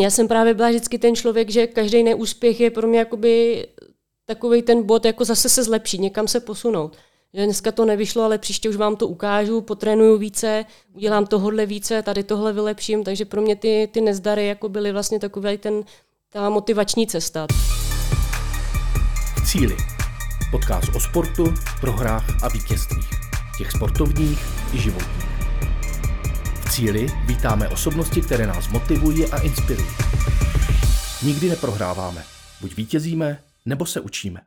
[0.00, 3.66] Já jsem právě byla vždycky ten člověk, že každý neúspěch je pro mě jakoby
[4.26, 6.96] takový ten bod, jako zase se zlepší, někam se posunout.
[7.34, 12.02] Že dneska to nevyšlo, ale příště už vám to ukážu, potrénuju více, udělám tohle více,
[12.02, 15.84] tady tohle vylepším, takže pro mě ty, ty nezdary jako byly vlastně takový ten,
[16.32, 17.46] ta motivační cesta.
[19.36, 19.76] V cíli.
[20.50, 23.10] Podcast o sportu, prohrách a vítězstvích.
[23.58, 24.38] Těch sportovních
[24.74, 25.33] i životních.
[26.74, 29.88] Cíli vítáme osobnosti, které nás motivují a inspirují.
[31.22, 32.24] Nikdy neprohráváme.
[32.60, 34.40] Buď vítězíme, nebo se učíme.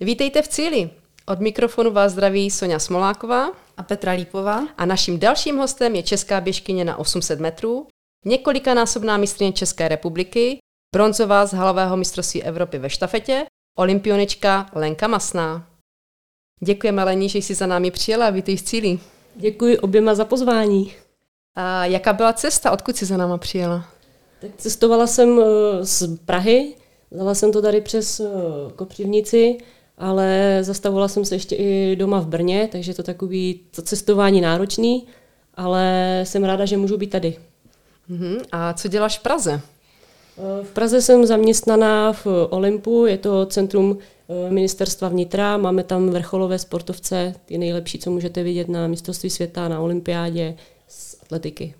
[0.00, 0.90] Vítejte v cíli.
[1.26, 4.68] Od mikrofonu vás zdraví Sonja Smoláková a Petra Lípová.
[4.78, 7.86] A naším dalším hostem je česká běžkyně na 800 metrů,
[8.24, 10.58] několikanásobná mistrně České republiky,
[10.94, 13.46] bronzová z halového mistrovství Evropy ve štafetě,
[13.78, 15.66] olympionička Lenka Masná.
[16.64, 18.30] Děkujeme Leni, že jsi za námi přijela.
[18.30, 18.98] Vítej v cíli.
[19.36, 21.01] Děkuji oběma za pozvání.
[21.56, 22.70] A jaká byla cesta?
[22.70, 23.84] Odkud jsi za náma přijela?
[24.40, 26.74] Tak cestovala jsem eh, z Prahy,
[27.12, 28.26] Vzala jsem to tady přes eh,
[28.76, 29.58] Kopřivnici,
[29.98, 35.06] ale zastavovala jsem se ještě i doma v Brně, takže to takový to cestování náročný,
[35.54, 37.36] ale jsem ráda, že můžu být tady.
[38.10, 38.42] Uh-huh.
[38.52, 39.60] A co děláš v Praze?
[40.38, 43.98] Eh, v Praze jsem zaměstnaná v Olympu, je to centrum
[44.48, 49.80] ministerstva vnitra, máme tam vrcholové sportovce, ty nejlepší, co můžete vidět na mistrovství světa, na
[49.80, 50.56] olympiádě
[51.32, 51.74] atletiky.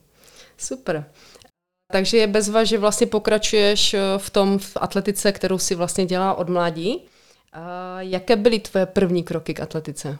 [0.59, 1.05] Super.
[1.93, 6.35] Takže je bezva, že vlastně pokračuješ eh, v tom v atletice, kterou si vlastně dělá
[6.35, 7.05] od mládí.
[7.53, 10.19] A jaké byly tvoje první kroky k atletice?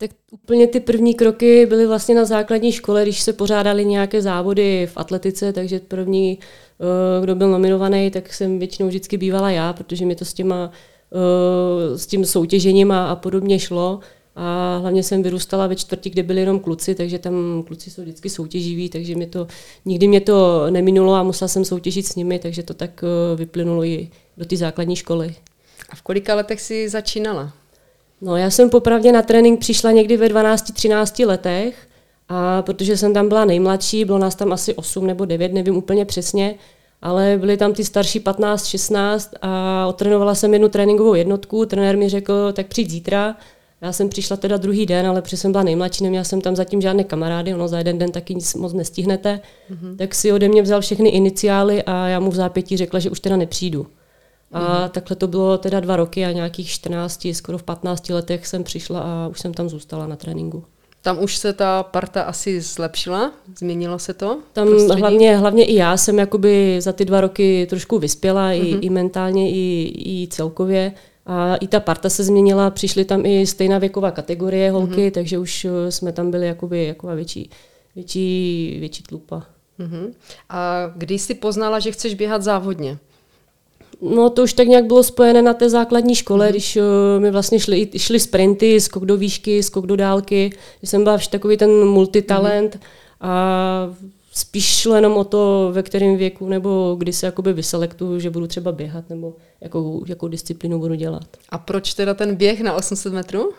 [0.00, 4.86] Tak úplně ty první kroky byly vlastně na základní škole, když se pořádaly nějaké závody
[4.86, 10.06] v atletice, takže první, eh, kdo byl nominovaný, tak jsem většinou vždycky bývala já, protože
[10.06, 10.70] mi to s, těma,
[11.12, 14.00] eh, s tím soutěžením a podobně šlo.
[14.36, 18.30] A hlavně jsem vyrůstala ve čtvrti, kde byli jenom kluci, takže tam kluci jsou vždycky
[18.30, 19.46] soutěživí, takže mě to,
[19.84, 23.84] nikdy mě to neminulo a musela jsem soutěžit s nimi, takže to tak eh, vyplynulo
[23.84, 25.34] i do té základní školy.
[25.90, 27.52] A v kolika letech jsi začínala?
[28.20, 31.88] No já jsem popravdě na trénink přišla někdy ve 12-13 letech,
[32.28, 36.04] a protože jsem tam byla nejmladší, bylo nás tam asi 8 nebo 9, nevím úplně
[36.04, 36.54] přesně,
[37.02, 42.08] ale byly tam ty starší 15, 16 a otrénovala jsem jednu tréninkovou jednotku, trenér mi
[42.08, 43.36] řekl, tak přijď zítra,
[43.84, 46.80] já jsem přišla teda druhý den, ale protože jsem byla nejmladší, neměla jsem tam zatím
[46.80, 49.40] žádné kamarády, ono za jeden den taky nic moc nestihnete,
[49.70, 49.96] mm-hmm.
[49.96, 53.20] tak si ode mě vzal všechny iniciály a já mu v zápětí řekla, že už
[53.20, 53.86] teda nepřijdu.
[54.52, 54.88] A mm-hmm.
[54.90, 59.00] takhle to bylo teda dva roky a nějakých 14, skoro v 15 letech jsem přišla
[59.00, 60.64] a už jsem tam zůstala na tréninku.
[61.02, 63.32] Tam už se ta parta asi zlepšila?
[63.58, 64.38] Změnilo se to?
[64.52, 64.68] Tam
[64.98, 68.68] hlavně, hlavně i já jsem jakoby za ty dva roky trošku vyspěla, mm-hmm.
[68.68, 68.80] i, mhm.
[68.82, 70.92] i mentálně, i, i celkově.
[71.26, 75.10] A i ta parta se změnila, přišly tam i stejná věková kategorie holky, mm-hmm.
[75.10, 77.50] takže už eh, jsme tam byli jakoby jako větší,
[77.94, 79.42] větší, větší tlupa.
[79.80, 80.12] Mm-hmm.
[80.48, 82.98] A když jsi poznala, že chceš běhat závodně?
[84.00, 86.50] No to už tak nějak bylo spojené na té základní škole, mm-hmm.
[86.50, 86.82] když uh,
[87.18, 90.52] mi vlastně šly, šly sprinty, skok do výšky, skok do dálky,
[90.82, 92.80] že jsem byla takový ten multitalent mm-hmm.
[93.20, 93.94] a
[94.34, 98.46] spíš šlo jenom o to, ve kterém věku nebo kdy se jakoby vyselektuju, že budu
[98.46, 101.26] třeba běhat nebo jakou, jakou disciplínu budu dělat.
[101.48, 103.50] A proč teda ten běh na 800 metrů?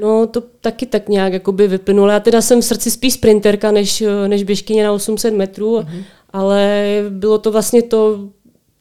[0.00, 2.10] No to taky tak nějak jakoby vyplynulo.
[2.10, 6.04] Já teda jsem v srdci spíš sprinterka než, než běžkyně na 800 metrů, mm-hmm.
[6.30, 8.28] ale bylo to vlastně to,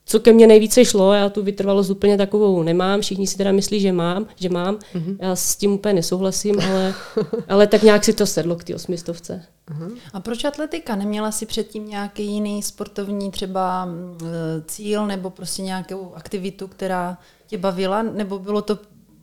[0.05, 3.79] co ke mně nejvíce šlo, já tu vytrvalost úplně takovou nemám, všichni si teda myslí,
[3.79, 5.17] že mám, že mám, mm-hmm.
[5.19, 6.93] já s tím úplně nesouhlasím, ale,
[7.47, 9.45] ale tak nějak si to sedlo k té osmistovce.
[9.71, 9.97] Uh-huh.
[10.13, 10.95] A proč atletika?
[10.95, 14.25] Neměla si předtím nějaký jiný sportovní třeba e,
[14.65, 17.17] cíl nebo prostě nějakou aktivitu, která
[17.47, 18.03] tě bavila?
[18.03, 18.79] Nebo bylo to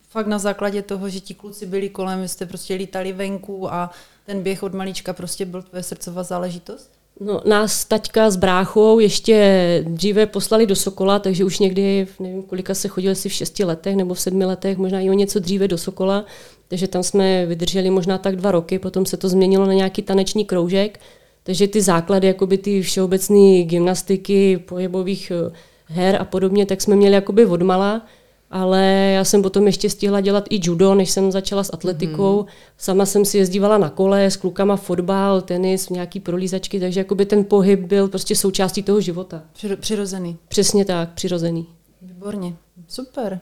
[0.09, 3.91] fakt na základě toho, že ti kluci byli kolem, jste prostě lítali venku a
[4.27, 6.98] ten běh od malička prostě byl tvoje srdcová záležitost?
[7.21, 12.75] No, nás taťka s bráchou ještě dříve poslali do Sokola, takže už někdy, nevím kolika
[12.75, 15.69] se chodili, si v šesti letech nebo v sedmi letech, možná i o něco dříve
[15.69, 16.25] do Sokola,
[16.69, 20.45] takže tam jsme vydrželi možná tak dva roky, potom se to změnilo na nějaký taneční
[20.45, 21.01] kroužek,
[21.43, 25.53] takže ty základy, jakoby ty všeobecné gymnastiky, pohybových eh,
[25.87, 28.07] her a podobně, tak jsme měli jakoby odmala
[28.51, 32.41] ale já jsem potom ještě stihla dělat i judo, než jsem začala s atletikou.
[32.41, 32.47] Mm.
[32.79, 37.45] Sama jsem si jezdívala na kole s klukama fotbal, tenis, nějaký prolízačky, takže jakoby ten
[37.45, 39.43] pohyb byl prostě součástí toho života.
[39.81, 40.37] Přirozený.
[40.49, 41.67] Přesně tak, přirozený.
[42.03, 42.57] Výborně,
[42.89, 43.41] super.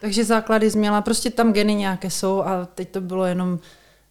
[0.00, 3.58] Takže základy změla, prostě tam geny nějaké jsou a teď to bylo jenom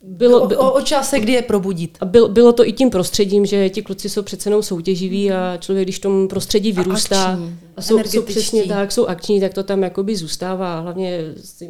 [0.01, 1.97] bylo, bylo, o, o čase, kdy je probudit.
[2.01, 5.57] A bylo, bylo to i tím prostředím, že ti kluci jsou přece jenom soutěživí a
[5.57, 9.39] člověk, když v tom prostředí vyrůstá a, akční, a jsou, jsou přesně tak, jsou akční,
[9.39, 10.79] tak to tam jakoby zůstává.
[10.79, 11.19] Hlavně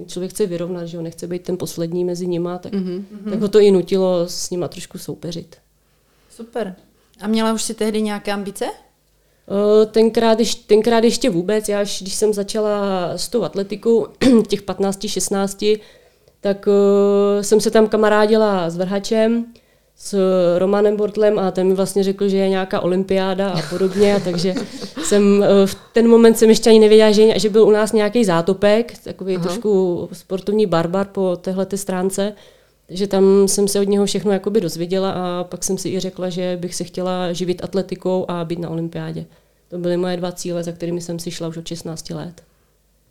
[0.07, 3.03] člověk chce vyrovnat, že ho nechce být ten poslední mezi nima, tak, mm-hmm.
[3.29, 5.55] tak ho to i nutilo s nima trošku soupeřit.
[6.35, 6.75] Super.
[7.21, 8.65] A měla už si tehdy nějaké ambice?
[9.91, 10.37] Tenkrát,
[10.67, 14.07] tenkrát ještě vůbec, já když jsem začala s tou atletikou,
[14.47, 15.79] těch 15-16,
[16.45, 16.67] tak
[17.41, 19.45] jsem se tam kamarádila s vrhačem,
[19.95, 20.17] s
[20.57, 24.53] Romanem Bortlem a ten mi vlastně řekl, že je nějaká olympiáda a podobně, a takže
[25.03, 28.97] jsem v ten moment jsem ještě ani nevěděla, že, že byl u nás nějaký zátopek,
[29.03, 29.43] takový Aha.
[29.43, 32.33] trošku sportovní barbar po téhle stránce,
[32.87, 36.29] takže tam jsem se od něho všechno jakoby dozvěděla a pak jsem si i řekla,
[36.29, 39.25] že bych se chtěla živit atletikou a být na olympiádě.
[39.67, 42.41] To byly moje dva cíle, za kterými jsem si šla už od 16 let.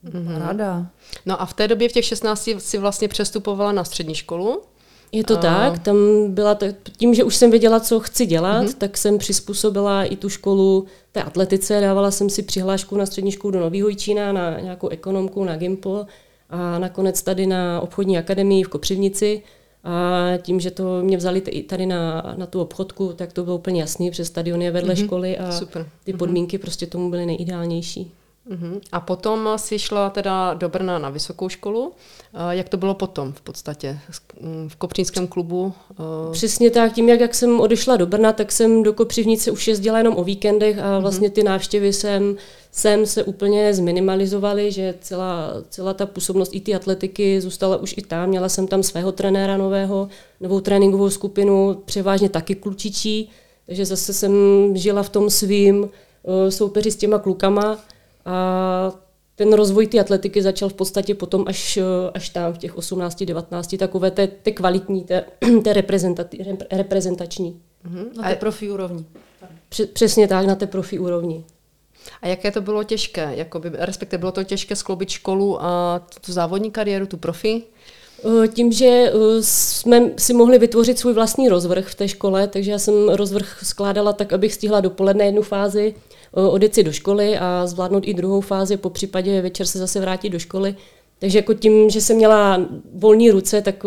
[0.04, 0.38] Mm-hmm.
[0.38, 0.86] Rada.
[1.26, 4.62] No a v té době v těch 16 si vlastně přestupovala na střední školu?
[5.12, 5.40] Je to a...
[5.40, 5.96] tak, tam
[6.28, 6.66] byla to,
[6.96, 8.74] tím, že už jsem věděla, co chci dělat, mm-hmm.
[8.78, 13.50] tak jsem přizpůsobila i tu školu té atletice, dávala jsem si přihlášku na střední školu
[13.50, 16.06] do Nového Jičína, na nějakou ekonomku, na Gimpl
[16.50, 19.42] a nakonec tady na obchodní akademii v Kopřivnici,
[19.84, 23.80] a tím, že to mě vzali tady na, na tu obchodku, tak to bylo úplně
[23.80, 25.04] jasný, přes stadion je vedle mm-hmm.
[25.04, 25.88] školy a Super.
[26.04, 26.18] ty mhm.
[26.18, 26.60] podmínky mm-hmm.
[26.60, 28.12] prostě tomu byly nejideálnější.
[28.50, 28.80] Mm-hmm.
[28.92, 31.92] A potom si šla teda do Brna na vysokou školu.
[32.50, 33.98] Jak to bylo potom v podstatě
[34.40, 35.72] mm, v Kopřínském klubu?
[36.32, 39.98] Přesně tak, tím jak, jak jsem odešla do Brna, tak jsem do Kopřivnice už jezdila
[39.98, 41.02] jenom o víkendech a mhm.
[41.02, 42.36] vlastně ty návštěvy jsem,
[42.72, 48.02] jsem se úplně zminimalizovaly, že celá, celá ta působnost i ty atletiky zůstala už i
[48.02, 48.28] tam.
[48.28, 50.08] Měla jsem tam svého trenéra nového,
[50.40, 53.30] novou tréninkovou skupinu, převážně taky klučičí,
[53.66, 54.32] takže zase jsem
[54.74, 55.88] žila v tom svým
[56.48, 57.78] soupeři s těma klukama
[58.24, 58.92] a
[59.36, 61.78] ten rozvoj té atletiky začal v podstatě potom až,
[62.14, 65.24] až tam v těch 18, 19, takové té, té kvalitní, té,
[65.64, 65.72] té
[66.72, 67.60] reprezentační.
[67.88, 68.16] Mm-hmm.
[68.16, 69.04] Na té profi úrovni.
[69.92, 71.44] Přesně tak, na té profi úrovni.
[72.22, 73.32] A jaké to bylo těžké?
[73.34, 77.62] Jakoby, respektive bylo to těžké skloubit školu a tu závodní kariéru, tu profi?
[78.54, 83.08] Tím, že jsme si mohli vytvořit svůj vlastní rozvrh v té škole, takže já jsem
[83.08, 85.94] rozvrh skládala tak, abych stihla dopoledne jednu fázi,
[86.34, 90.28] odjet si do školy a zvládnout i druhou fázi, po případě večer se zase vrátit
[90.28, 90.74] do školy.
[91.18, 92.60] Takže jako tím, že jsem měla
[92.94, 93.86] volné ruce, tak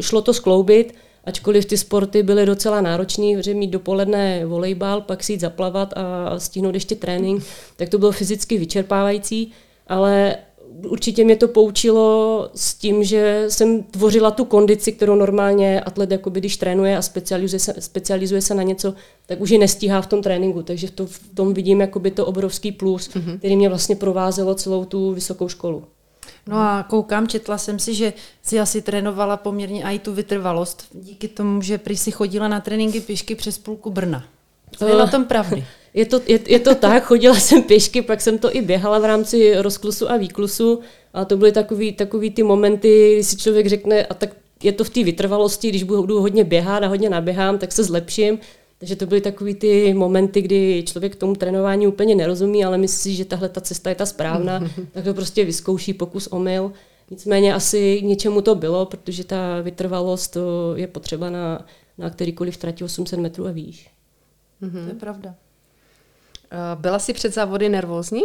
[0.00, 0.94] šlo to skloubit,
[1.24, 6.38] ačkoliv ty sporty byly docela náročné, že mít dopoledne volejbal, pak si jít zaplavat a
[6.38, 7.44] stihnout ještě trénink,
[7.76, 9.52] tak to bylo fyzicky vyčerpávající,
[9.86, 10.36] ale
[10.82, 16.40] určitě mě to poučilo s tím, že jsem tvořila tu kondici, kterou normálně atlet, jakoby,
[16.40, 18.94] když trénuje a specializuje se, specializuje se na něco,
[19.26, 20.62] tak už ji nestíhá v tom tréninku.
[20.62, 23.38] Takže v, to, v tom vidím jakoby to obrovský plus, mm-hmm.
[23.38, 25.84] který mě vlastně provázelo celou tu vysokou školu.
[26.46, 28.12] No a koukám, četla jsem si, že
[28.42, 33.00] si asi trénovala poměrně i tu vytrvalost, díky tomu, že prý si chodila na tréninky
[33.00, 34.24] pěšky přes půlku Brna.
[34.78, 35.64] Co je na tom pravdy?
[35.94, 39.04] Je to, je, je to tak, chodila jsem pěšky, pak jsem to i běhala v
[39.04, 40.80] rámci rozklusu a výklusu
[41.12, 44.30] a to byly takový, takový ty momenty, kdy si člověk řekne, a tak
[44.62, 48.38] je to v té vytrvalosti, když budu hodně běhat a hodně naběhám, tak se zlepším.
[48.78, 53.24] Takže to byly takový ty momenty, kdy člověk tomu trénování úplně nerozumí, ale myslí, že
[53.24, 54.60] tahle ta cesta je ta správná,
[54.92, 56.72] tak to prostě vyzkouší pokus omyl.
[57.10, 60.36] Nicméně asi něčemu to bylo, protože ta vytrvalost
[60.74, 61.66] je potřeba na,
[61.98, 63.93] na kterýkoliv trati 800 metrů a výš.
[64.64, 64.84] Mm-hmm.
[64.84, 65.34] To je pravda.
[66.74, 68.22] Byla jsi před závody nervózní?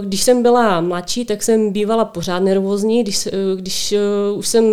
[0.00, 3.02] Když jsem byla mladší, tak jsem bývala pořád nervózní.
[3.02, 3.94] Když, když
[4.34, 4.64] už jsem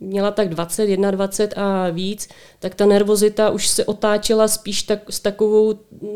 [0.00, 5.20] měla tak 20, 21 a víc, tak ta nervozita už se otáčela spíš tak, s
[5.20, 5.74] takovou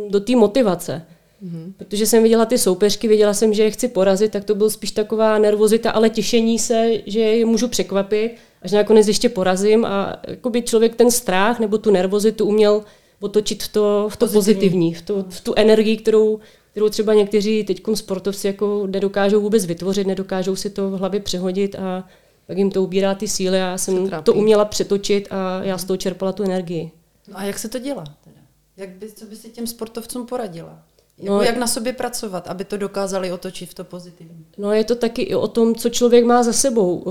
[0.08, 1.02] do té motivace.
[1.44, 1.72] Mm-hmm.
[1.76, 4.90] Protože jsem viděla ty soupeřky, věděla jsem, že je chci porazit, tak to byl spíš
[4.90, 8.32] taková nervozita, ale těšení se, že je můžu překvapit,
[8.62, 12.84] až nakonec ještě porazím a jakoby člověk ten strach nebo tu nervozitu uměl
[13.20, 17.64] otočit v to, v to pozitivní, v, to, v tu energii, kterou, kterou třeba někteří
[17.64, 22.08] teď sportovci jako nedokážou vůbec vytvořit, nedokážou si to v hlavě přehodit a
[22.46, 25.84] tak jim to ubírá ty síly a já jsem to uměla přetočit a já z
[25.84, 26.90] toho čerpala tu energii.
[27.28, 28.04] No a jak se to dělá?
[28.24, 28.36] Teda?
[28.76, 30.82] Jak by, co by si těm sportovcům poradila?
[31.18, 34.46] Jako no, jak na sobě pracovat, aby to dokázali otočit v to pozitivní?
[34.58, 37.04] No je to taky i o tom, co člověk má za sebou.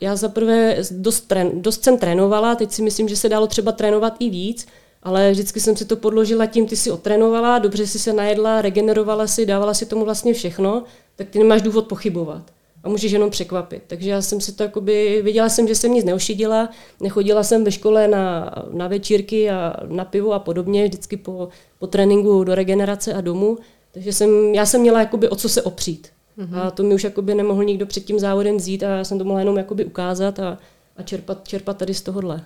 [0.00, 4.16] Já zaprvé dost, trén, dost jsem trénovala, teď si myslím, že se dalo třeba trénovat
[4.18, 4.66] i víc,
[5.06, 9.26] ale vždycky jsem si to podložila tím, ty si otrénovala, dobře si se najedla, regenerovala
[9.26, 10.84] si, dávala si tomu vlastně všechno,
[11.16, 12.42] tak ty nemáš důvod pochybovat
[12.84, 13.82] a můžeš jenom překvapit.
[13.86, 16.70] Takže já jsem si to jakoby, věděla jsem, že jsem nic neušidila,
[17.00, 21.48] nechodila jsem ve škole na, na večírky a na pivo a podobně, vždycky po,
[21.78, 23.58] po tréninku do regenerace a domů,
[23.92, 26.08] takže jsem, já jsem měla jakoby o co se opřít.
[26.38, 26.58] Mm-hmm.
[26.58, 29.24] A to mi už jakoby nemohl nikdo před tím závodem vzít a já jsem to
[29.24, 30.58] mohla jenom jakoby ukázat a,
[30.96, 32.44] a čerpat, čerpat tady z tohohle.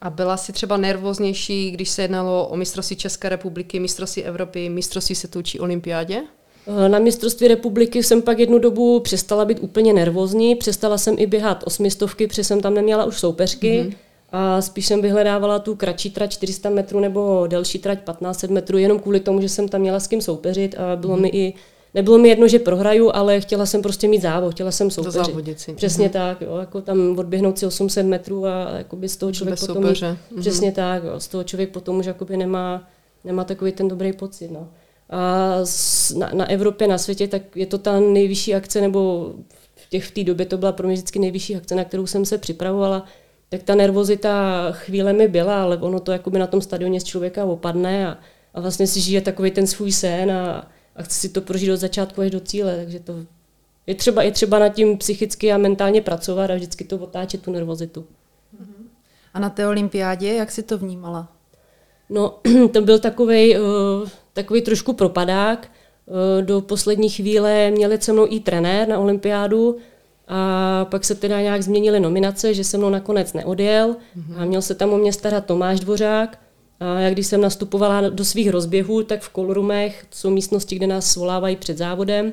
[0.00, 5.14] A byla si třeba nervóznější, když se jednalo o mistrovství České republiky, mistrovství Evropy, mistrovství
[5.14, 6.22] světů či olympiádě?
[6.88, 11.64] Na mistrovství republiky jsem pak jednu dobu přestala být úplně nervózní, přestala jsem i běhat
[11.66, 13.82] osmistovky, protože jsem tam neměla už soupeřky.
[13.82, 13.94] Mm-hmm.
[14.32, 18.98] a spíš jsem vyhledávala tu kratší trať 400 metrů nebo delší trať 1500 metrů, jenom
[18.98, 21.22] kvůli tomu, že jsem tam měla s kým soupeřit a bylo mm.
[21.22, 21.54] mi i
[21.94, 25.60] Nebylo mi jedno, že prohraju, ale chtěla jsem prostě mít závod, chtěla jsem soupeřit.
[25.60, 25.72] si.
[25.74, 26.12] Přesně mm.
[26.12, 29.82] tak, jo, jako tam odběhnout si 800 metrů a jakoby z toho člověk Bez potom...
[29.82, 30.16] soupeře.
[30.30, 32.88] Už, přesně tak, jo, z toho člověk potom už jakoby nemá,
[33.24, 34.50] nemá takový ten dobrý pocit.
[34.50, 34.68] No.
[35.10, 39.32] A s- na, na Evropě, na světě, tak je to ta nejvyšší akce, nebo
[39.76, 42.24] v těch v té době to byla pro mě vždycky nejvyšší akce, na kterou jsem
[42.24, 43.04] se připravovala.
[43.48, 47.44] Tak ta nervozita chvíle mi byla, ale ono to jakoby na tom stadioně z člověka
[47.44, 48.18] opadne a,
[48.54, 51.76] a vlastně si žije takový ten svůj sen a, a chce si to prožít od
[51.76, 53.14] začátku až do cíle, takže to
[53.86, 57.52] je třeba, je třeba nad tím psychicky a mentálně pracovat a vždycky to otáčet tu
[57.52, 58.06] nervozitu.
[59.34, 61.32] A na té olympiádě, jak si to vnímala?
[62.10, 62.38] No,
[62.72, 63.56] to byl takový
[64.32, 65.68] takový trošku propadák.
[65.68, 69.76] Eh, Do poslední chvíle měli se mnou i trenér na olympiádu
[70.28, 73.96] a pak se teda nějak změnily nominace, že se mnou nakonec neodjel
[74.36, 76.38] a měl se tam o mě starat Tomáš Dvořák.
[76.80, 80.86] A já když jsem nastupovala do svých rozběhů, tak v kolrumech, to jsou místnosti, kde
[80.86, 82.32] nás svolávají před závodem,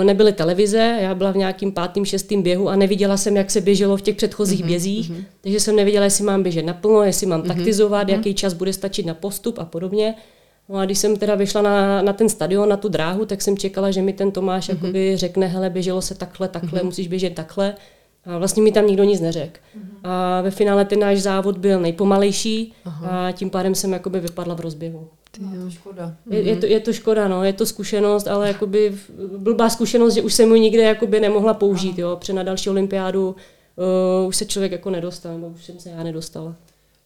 [0.00, 3.60] eh, nebyly televize, já byla v nějakým pátým, šestým běhu a neviděla jsem, jak se
[3.60, 4.66] běželo v těch předchozích mm-hmm.
[4.66, 7.46] bězích, takže jsem nevěděla, jestli mám běžet naplno, jestli mám mm-hmm.
[7.46, 10.14] taktizovat, jaký čas bude stačit na postup a podobně.
[10.68, 13.56] No a když jsem teda vyšla na, na ten stadion, na tu dráhu, tak jsem
[13.56, 14.74] čekala, že mi ten Tomáš mm-hmm.
[14.74, 16.84] jakoby řekne, hele, běželo se takhle, takhle, mm-hmm.
[16.84, 17.74] musíš běžet takhle.
[18.26, 19.60] A vlastně mi tam nikdo nic neřekl.
[19.78, 19.98] Mm-hmm.
[20.04, 23.28] A ve finále ten náš závod byl nejpomalejší Aha.
[23.28, 25.08] a tím pádem jsem jakoby vypadla v rozběhu.
[25.40, 26.16] No, to škoda.
[26.30, 28.98] Je, je, to, je to škoda, no, je to zkušenost, ale jakoby
[29.38, 33.36] blbá zkušenost, že už jsem ji nikde jakoby nemohla použít, jo, protože na další olympiádu
[34.18, 36.56] uh, už se člověk jako nedostal, nebo už jsem se já nedostala.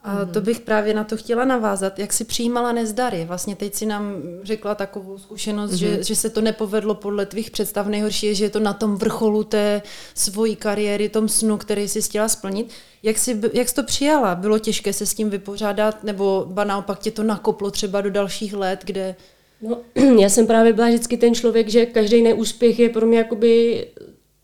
[0.03, 3.25] A to bych právě na to chtěla navázat, jak si přijímala nezdary.
[3.25, 5.97] Vlastně teď si nám řekla takovou zkušenost, mm-hmm.
[5.97, 7.87] že, že se to nepovedlo podle tvých představ.
[7.87, 9.83] Nejhorší je, že je to na tom vrcholu té
[10.15, 12.71] svojí kariéry, tom snu, který si chtěla splnit.
[13.03, 14.35] Jak jsi, jak jsi to přijala?
[14.35, 18.55] Bylo těžké se s tím vypořádat, nebo ba naopak tě to nakoplo třeba do dalších
[18.55, 19.17] let, kde...
[19.63, 19.79] No,
[20.21, 23.87] já jsem právě byla vždycky ten člověk, že každý neúspěch je pro mě jakoby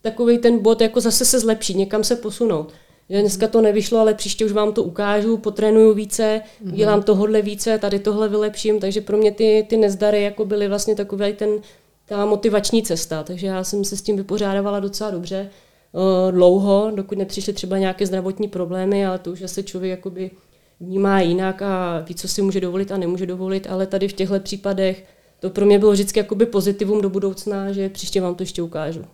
[0.01, 2.73] takový ten bod, jako zase se zlepšit, někam se posunout.
[3.09, 7.77] Že dneska to nevyšlo, ale příště už vám to ukážu, potrénuju více, dělám tohle více,
[7.77, 11.49] tady tohle vylepším, takže pro mě ty, ty nezdary jako byly vlastně takový ten,
[12.05, 15.49] ta motivační cesta, takže já jsem se s tím vypořádávala docela dobře
[16.31, 20.31] dlouho, dokud nepřišly třeba nějaké zdravotní problémy, ale to už asi člověk jakoby
[20.79, 24.39] vnímá jinak a ví, co si může dovolit a nemůže dovolit, ale tady v těchto
[24.39, 25.05] případech
[25.39, 29.05] to pro mě bylo vždycky jakoby pozitivum do budoucna, že příště vám to ještě ukážu.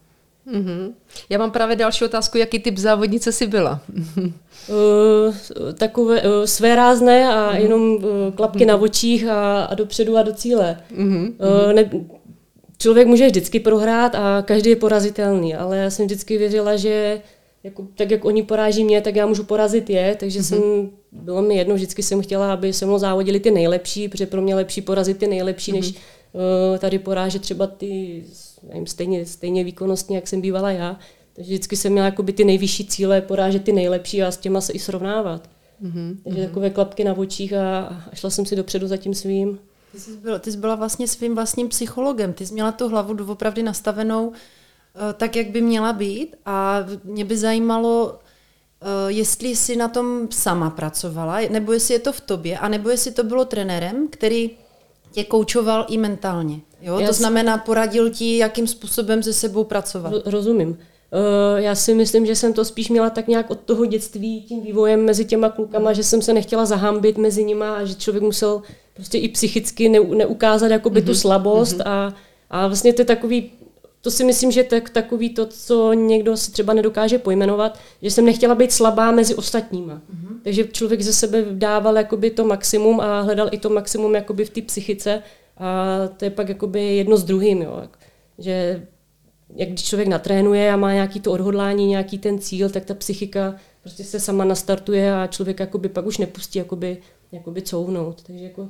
[0.45, 0.93] Mhm.
[1.29, 3.81] Já mám právě další otázku, jaký typ závodnice jsi byla?
[3.97, 7.57] Uh, takové uh, své rázné a mm.
[7.57, 8.01] jenom uh,
[8.35, 8.67] klapky mm.
[8.67, 10.77] na očích a, a dopředu a do cíle.
[10.95, 11.37] Mhm.
[11.65, 11.89] Uh, ne,
[12.77, 17.21] člověk může vždycky prohrát a každý je porazitelný, ale já jsem vždycky věřila, že
[17.63, 20.43] jako, tak jak oni poráží mě, tak já můžu porazit je, takže mm-hmm.
[20.43, 24.41] jsem, bylo mi jedno, vždycky jsem chtěla, aby se mnou závodili ty nejlepší, protože pro
[24.41, 25.75] mě lepší porazit ty nejlepší, mm-hmm.
[25.75, 28.23] než uh, tady porážet třeba ty
[28.67, 30.99] nevím, stejně, stejně výkonnostně, jak jsem bývala já.
[31.33, 34.73] Takže vždycky jsem měla jakoby ty nejvyšší cíle, porážet ty nejlepší a s těma se
[34.73, 35.49] i srovnávat.
[35.83, 36.17] Mm-hmm.
[36.23, 37.79] Takže takové klapky na očích a,
[38.11, 39.59] a šla jsem si dopředu za tím svým.
[39.91, 42.33] Ty jsi, byla, ty jsi byla vlastně svým vlastním psychologem.
[42.33, 47.25] Ty jsi měla tu hlavu opravdu nastavenou eh, tak, jak by měla být a mě
[47.25, 48.19] by zajímalo,
[48.81, 52.89] eh, jestli jsi na tom sama pracovala, nebo jestli je to v tobě, a nebo
[52.89, 54.51] jestli to bylo trenérem, který
[55.11, 56.59] tě koučoval i mentálně.
[56.83, 56.99] Jo?
[56.99, 60.13] Já To znamená, poradil ti, jakým způsobem se sebou pracovat.
[60.13, 60.77] Ro- Rozumím.
[61.57, 64.61] Eh, Já si myslím, že jsem to spíš měla tak nějak od toho dětství, tím
[64.61, 68.61] vývojem mezi těma klukama, že jsem se nechtěla zahambit mezi nima a že člověk musel
[68.93, 72.13] prostě i psychicky neu- neukázat jakoby tu slabost a,
[72.49, 73.51] a vlastně to je takový,
[74.01, 78.25] to si myslím, že tak, takový to, co někdo si třeba nedokáže pojmenovat, že jsem
[78.25, 80.01] nechtěla být slabá mezi ostatníma.
[80.43, 84.49] Takže člověk ze sebe dával jakoby to maximum a hledal i to maximum jakoby v
[84.49, 85.23] té psychice
[85.57, 87.83] a to je pak jakoby jedno s druhým, jo.
[88.37, 88.85] že
[89.55, 93.55] jak když člověk natrénuje a má nějaký to odhodlání, nějaký ten cíl, tak ta psychika
[93.81, 96.97] prostě se sama nastartuje a člověk jakoby pak už nepustí jakoby,
[97.31, 98.23] jakoby couvnout.
[98.23, 98.69] Takže jako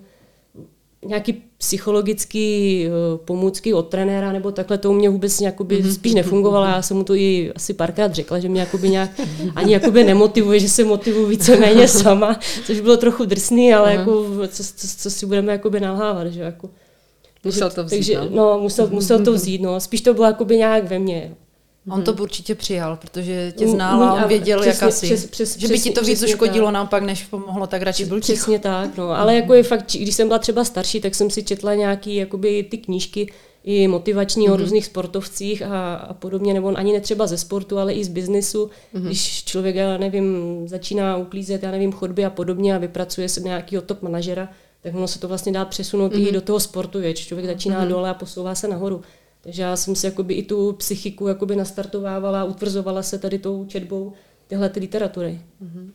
[1.05, 2.89] nějaký psychologický eh,
[3.25, 6.65] pomůcky od trenéra nebo takhle, to u mě vůbec jakoby spíš nefungovalo.
[6.65, 9.09] Já jsem mu to i asi párkrát řekla, že mě jakoby nějak
[9.55, 14.63] ani jakoby nemotivuje, že se motivuji víceméně sama, což bylo trochu drsný, ale jako, co,
[14.63, 16.69] co, co, si budeme jakoby nalhávat, že jako.
[17.43, 18.29] Musel to vzít, takže, no.
[18.31, 19.79] no, musel, musel to vzít, no.
[19.79, 21.35] Spíš to bylo jakoby nějak ve mně.
[21.89, 25.05] On to určitě přijal, protože tě znal a on věděl, přesně, jak asi.
[25.05, 26.73] přes- přes- že by ti to víc přesně uškodilo tak.
[26.73, 28.35] naopak, než pomohlo, tak radši byl ticho.
[28.35, 29.09] Přesně tak, no.
[29.09, 32.63] Ale jako je fakt, když jsem byla třeba starší, tak jsem si četla nějaký jakoby
[32.63, 33.31] ty knížky,
[33.63, 34.53] i motivační mm-hmm.
[34.53, 38.69] o různých sportovcích a, a podobně, nebo ani netřeba ze sportu, ale i z biznesu.
[38.95, 39.01] Mm-hmm.
[39.01, 40.27] Když člověk, já nevím,
[40.67, 44.49] začíná uklízet, já nevím, chodby a podobně a vypracuje se nějakého top manažera,
[44.81, 46.21] tak ono se to vlastně dá přesunout mm-hmm.
[46.21, 46.33] i mhm.
[46.33, 47.25] do toho sportu, věč.
[47.25, 47.89] Člověk začíná mm-hmm.
[47.89, 49.01] dole a posouvá se nahoru.
[49.43, 54.13] Takže já jsem si jakoby i tu psychiku jakoby nastartovávala, utvrzovala se tady tou četbou
[54.47, 55.41] tyhle ty literatury.
[55.63, 55.89] Mm-hmm.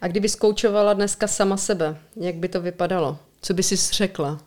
[0.00, 3.18] A kdyby zkoučovala dneska sama sebe, jak by to vypadalo?
[3.42, 4.40] Co by si řekla?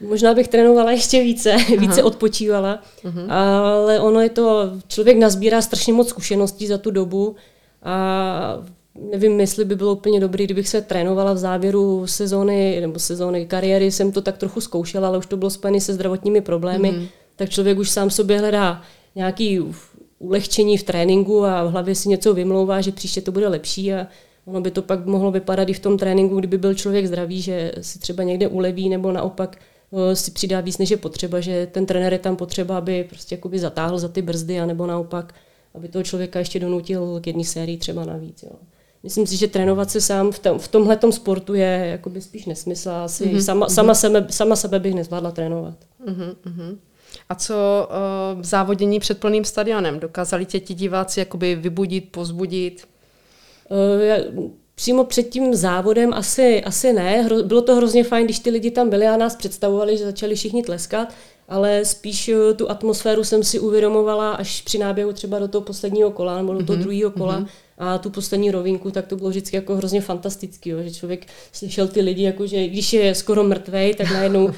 [0.00, 1.76] Možná bych trénovala ještě více, Aha.
[1.78, 3.32] více odpočívala, uh-huh.
[3.32, 7.36] ale ono je to, člověk nazbírá strašně moc zkušeností za tu dobu
[7.82, 8.58] a
[9.10, 13.90] nevím, jestli by bylo úplně dobré, kdybych se trénovala v závěru sezóny nebo sezóny kariéry,
[13.90, 17.08] jsem to tak trochu zkoušela, ale už to bylo spojené se zdravotními problémy, uh-huh.
[17.36, 18.82] Tak člověk už sám sobě hledá
[19.14, 19.60] nějaký
[20.18, 24.06] ulehčení v tréninku a v hlavě si něco vymlouvá, že příště to bude lepší a
[24.44, 27.72] ono by to pak mohlo vypadat i v tom tréninku, kdyby byl člověk zdravý, že
[27.80, 29.58] si třeba někde uleví nebo naopak
[29.92, 33.34] Eh, si přidá víc, než je potřeba, že ten trenér je tam potřeba, aby prostě
[33.34, 35.34] jakoby zatáhl za ty brzdy, anebo naopak,
[35.74, 38.42] aby toho člověka ještě donutil k jedné sérii třeba navíc.
[38.42, 38.50] Jo.
[39.02, 42.90] Myslím si, že trénovat se sám v, tom, v tomhle sportu je jakoby spíš nesmysl.
[42.90, 43.40] Asi mm-hmm.
[43.40, 45.76] sama, sama, sebe, sama sebe bych nezvládla trénovat.
[46.08, 46.76] Mm-hmm.
[47.32, 47.88] A co
[48.34, 50.00] uh, závodění před plným stadionem?
[50.00, 52.88] Dokázali tě ti diváci jakoby vybudit, pozbudit?
[54.36, 57.28] Uh, přímo před tím závodem asi, asi ne.
[57.44, 60.62] Bylo to hrozně fajn, když ty lidi tam byli a nás představovali, že začali všichni
[60.62, 61.08] tleskat,
[61.48, 66.10] ale spíš eh, tu atmosféru jsem si uvědomovala až při náběhu třeba do toho posledního
[66.10, 66.82] kola nebo do toho mm-hmm.
[66.82, 67.48] druhého kola mm-hmm.
[67.78, 71.88] a tu poslední rovinku, tak to bylo vždycky jako hrozně fantastický, jo, že člověk slyšel
[71.88, 74.50] ty lidi, jako že když je skoro mrtvej, tak najednou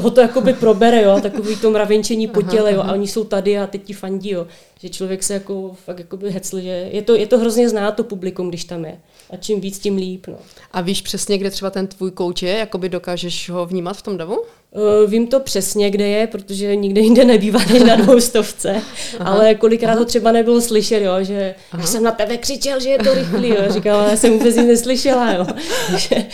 [0.00, 3.58] ho to jakoby probere, jo, takový to mravenčení po těle, jo, a oni jsou tady
[3.58, 4.46] a teď ti fandí, jo,
[4.80, 8.04] že člověk se jako fakt jakoby hecl, že je to, je to hrozně zná to
[8.04, 8.98] publikum, když tam je
[9.30, 10.26] a čím víc, tím líp.
[10.26, 10.36] No.
[10.72, 12.58] A víš přesně, kde třeba ten tvůj kouč je?
[12.58, 14.44] Jakoby dokážeš ho vnímat v tom davu?
[14.74, 18.82] Uh, vím to přesně, kde je, protože nikde jinde nebývá než na dvoustovce,
[19.20, 19.98] ale kolikrát Aha.
[19.98, 21.82] to třeba nebylo slyšet, jo, že Aha.
[21.82, 24.66] já jsem na tebe křičel, že je to rychlý, jo, říkala, já jsem vůbec nic
[24.66, 25.46] neslyšela, jo.
[25.96, 26.24] že,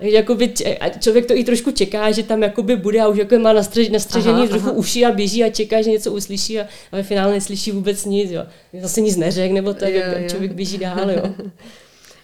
[0.00, 0.52] jakoby,
[1.00, 4.38] člověk to i trošku čeká, že tam jakoby bude a už jako má nastřež, nastřežený
[4.38, 4.76] aha, trochu aha.
[4.76, 8.30] uši a běží a čeká, že něco uslyší a, a ve finále neslyší vůbec nic,
[8.30, 8.42] jo.
[8.80, 10.28] Zase nic neřek, nebo tak, jo, jo.
[10.28, 11.34] člověk běží dál, jo.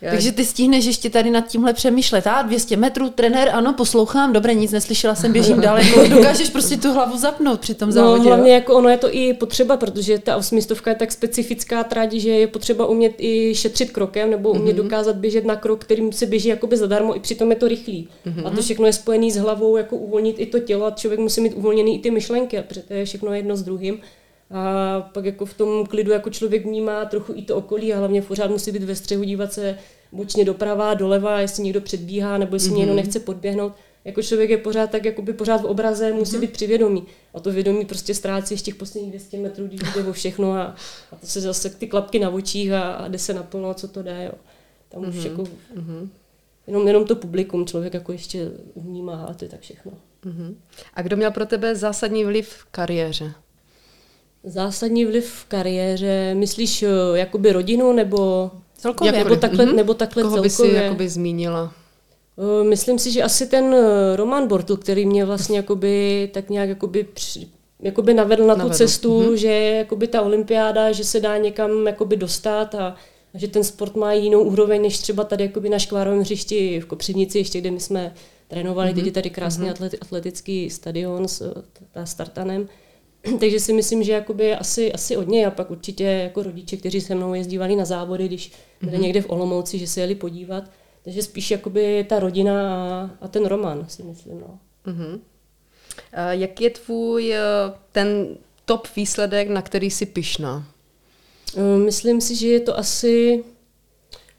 [0.00, 2.26] Takže ty stihneš ještě tady nad tímhle přemýšlet.
[2.26, 5.78] A 200 metrů, trenér, ano, poslouchám, dobré, nic neslyšela jsem, běžím dál.
[5.78, 8.22] Jako dokážeš prostě tu hlavu zapnout při tom no, závodě.
[8.22, 12.12] No, hlavně jako ono je to i potřeba, protože ta osmistovka je tak specifická trať,
[12.12, 14.82] že je potřeba umět i šetřit krokem nebo umět mm-hmm.
[14.82, 18.08] dokázat běžet na krok, kterým se běží jakoby zadarmo, i přitom je to rychlý.
[18.26, 18.46] Mm-hmm.
[18.46, 21.40] A to všechno je spojené s hlavou, jako uvolnit i to tělo a člověk musí
[21.40, 24.00] mít uvolněný i ty myšlenky, protože to je všechno jedno s druhým.
[24.50, 28.22] A pak jako v tom klidu jako člověk vnímá trochu i to okolí a hlavně
[28.22, 29.78] pořád musí být ve střehu, dívat se
[30.12, 32.76] bočně doprava, doleva, jestli někdo předbíhá nebo jestli mm-hmm.
[32.76, 33.72] někdo nechce podběhnout.
[34.04, 36.40] Jako člověk je pořád tak jakoby pořád v obraze, musí mm-hmm.
[36.40, 37.04] být přivědomý.
[37.34, 40.62] A to vědomí prostě ztrácí z těch posledních 200 metrů, když jde o všechno a,
[41.12, 44.02] a to se zase ty klapky na očích a, a jde se naplno, co to
[44.02, 44.24] jde.
[44.24, 44.32] Jo.
[44.88, 45.08] Tam mm-hmm.
[45.08, 45.26] už mhm.
[45.26, 46.08] jako mm-hmm.
[46.66, 49.92] jenom, jenom to publikum člověk jako ještě vnímá a to je tak všechno.
[50.24, 50.54] Mm-hmm.
[50.94, 53.34] A kdo měl pro tebe zásadní vliv v kariéře?
[54.44, 59.74] Zásadní vliv v kariéře, myslíš eh, jakoby rodinu nebo, celkově, nebo takhle, mm-hmm.
[59.74, 60.70] nebo takhle Koho celkově?
[60.70, 61.72] by si jakoby zmínila?
[62.38, 66.68] Eh, myslím si, že asi ten eh, Roman Bortl, který mě vlastně jakoby, tak nějak
[66.68, 67.48] jakoby, při,
[67.80, 68.70] jakoby navedl na navedl.
[68.70, 69.34] tu cestu, mm-hmm.
[69.34, 72.96] že jakoby ta olympiáda, že se dá někam jakoby dostat a,
[73.34, 76.86] a že ten sport má jinou úroveň, než třeba tady jakoby na škvárovém hřišti v
[76.86, 78.14] Kopřivnici, ještě kde my jsme
[78.48, 78.94] trénovali, mm-hmm.
[78.94, 79.98] teď je tady krásný mm-hmm.
[80.00, 82.68] atletický stadion s ta startanem.
[83.40, 87.00] Takže si myslím, že jakoby asi, asi od něj a pak určitě jako rodiče, kteří
[87.00, 89.00] se mnou jezdívali na závody, když byli mm-hmm.
[89.00, 90.64] někde v Olomouci, že se jeli podívat.
[91.04, 94.40] Takže spíš jakoby ta rodina a, a ten román, si myslím.
[94.40, 94.58] No.
[94.86, 95.20] Mm-hmm.
[96.12, 97.40] A jak je tvůj eh,
[97.92, 100.66] ten top výsledek, na který jsi pyšná?
[101.56, 103.44] Eh, myslím si, že je to asi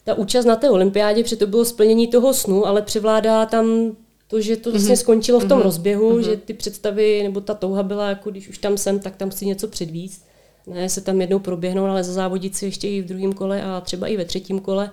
[0.03, 3.95] ta účast na té olympiádě, protože to bylo splnění toho snu, ale převládá tam
[4.31, 4.99] to, že to vlastně mm-hmm.
[4.99, 5.63] skončilo v tom mm-hmm.
[5.63, 6.25] rozběhu, mm-hmm.
[6.25, 9.45] že ty představy nebo ta touha byla, jako když už tam jsem, tak tam chci
[9.45, 10.25] něco předvíst.
[10.67, 14.07] Ne se tam jednou proběhnout, ale zazávodit si ještě i v druhém kole a třeba
[14.07, 14.91] i ve třetím kole.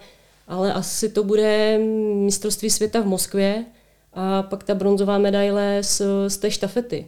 [0.48, 1.78] Ale asi to bude
[2.14, 3.64] mistrovství světa v Moskvě
[4.14, 7.06] a pak ta bronzová medaile z, z té štafety.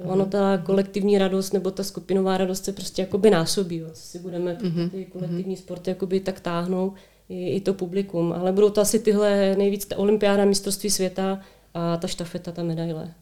[0.00, 0.12] Mm-hmm.
[0.12, 3.76] Ono ta kolektivní radost nebo ta skupinová radost se prostě jakoby násobí.
[3.76, 3.88] Jo.
[3.94, 4.90] Si budeme mm-hmm.
[4.90, 6.92] ty kolektivní sporty jakoby tak táhnou
[7.28, 8.32] i, i to publikum.
[8.32, 11.40] Ale budou to asi tyhle nejvíc ta olympiáda, mistrovství světa,
[11.74, 13.14] a ta štafeta, ta medaile.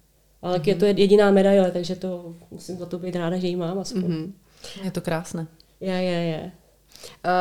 [0.43, 0.69] Ale mm-hmm.
[0.69, 4.03] je to jediná medaile, takže to musím za to být ráda, že ji mám aspoň.
[4.03, 4.33] Mm-hmm.
[4.85, 5.47] Je to krásné.
[5.81, 6.53] Je, je, je.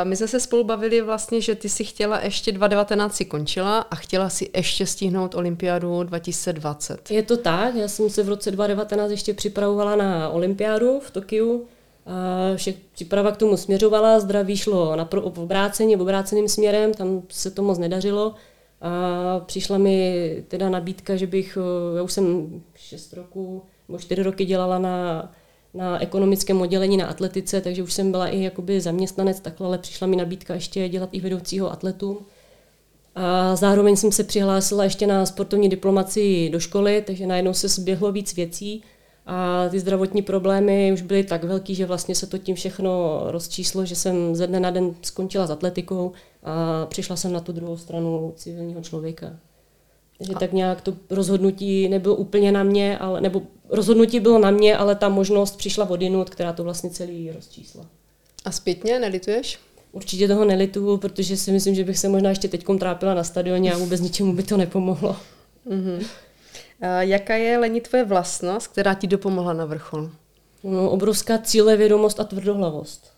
[0.04, 3.95] My jsme se spolu bavili vlastně, že ty si chtěla ještě 2019 si končila a
[3.95, 7.12] chtěla si ještě stihnout olympiádu 2020.
[7.12, 11.65] Je to tak, já jsem se v roce 2019 ještě připravovala na olympiádu v Tokiu.
[12.06, 16.93] A vše příprava k tomu směřovala, zdraví šlo na pro, v obrácení, v obráceným směrem,
[16.93, 18.36] tam se to moc nedařilo.
[18.82, 21.58] A přišla mi teda nabídka, že bych,
[21.98, 25.32] já už jsem 6 roku nebo 4 roky dělala na
[25.74, 30.08] na ekonomickém oddělení na atletice, takže už jsem byla i jakoby zaměstnanec takhle, ale přišla
[30.08, 32.22] mi nabídka ještě dělat i vedoucího atletu.
[33.15, 38.12] A zároveň jsem se přihlásila ještě na sportovní diplomaci do školy, takže najednou se zběhlo
[38.12, 38.84] víc věcí
[39.25, 43.86] a ty zdravotní problémy už byly tak velký, že vlastně se to tím všechno rozčíslo,
[43.86, 46.12] že jsem ze dne na den skončila s atletikou
[46.43, 49.34] a přišla jsem na tu druhou stranu civilního člověka.
[50.17, 54.77] Takže tak nějak to rozhodnutí nebylo úplně na mě, ale, nebo rozhodnutí bylo na mě,
[54.77, 57.86] ale ta možnost přišla odinut, která to vlastně celý rozčísla.
[58.45, 59.60] A zpětně nelituješ?
[59.91, 63.73] Určitě toho nelituju, protože si myslím, že bych se možná ještě teď trápila na stadioně
[63.73, 65.15] a vůbec ničemu by to nepomohlo.
[65.67, 66.05] Mm-hmm.
[66.82, 70.10] A jaká je, Leni, tvoje vlastnost, která ti dopomohla na vrchol?
[70.63, 73.13] No, obrovská cílevědomost a tvrdohlavost.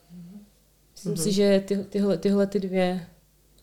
[0.92, 1.24] Myslím mm-hmm.
[1.24, 3.08] si, že ty, tyhle, tyhle ty dvě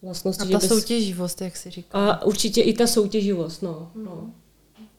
[0.02, 0.54] vlastnosti.
[0.54, 0.68] A ta bez...
[0.68, 1.98] soutěživost, jak si říká.
[1.98, 3.90] A určitě i ta soutěživost, no.
[3.94, 4.30] no.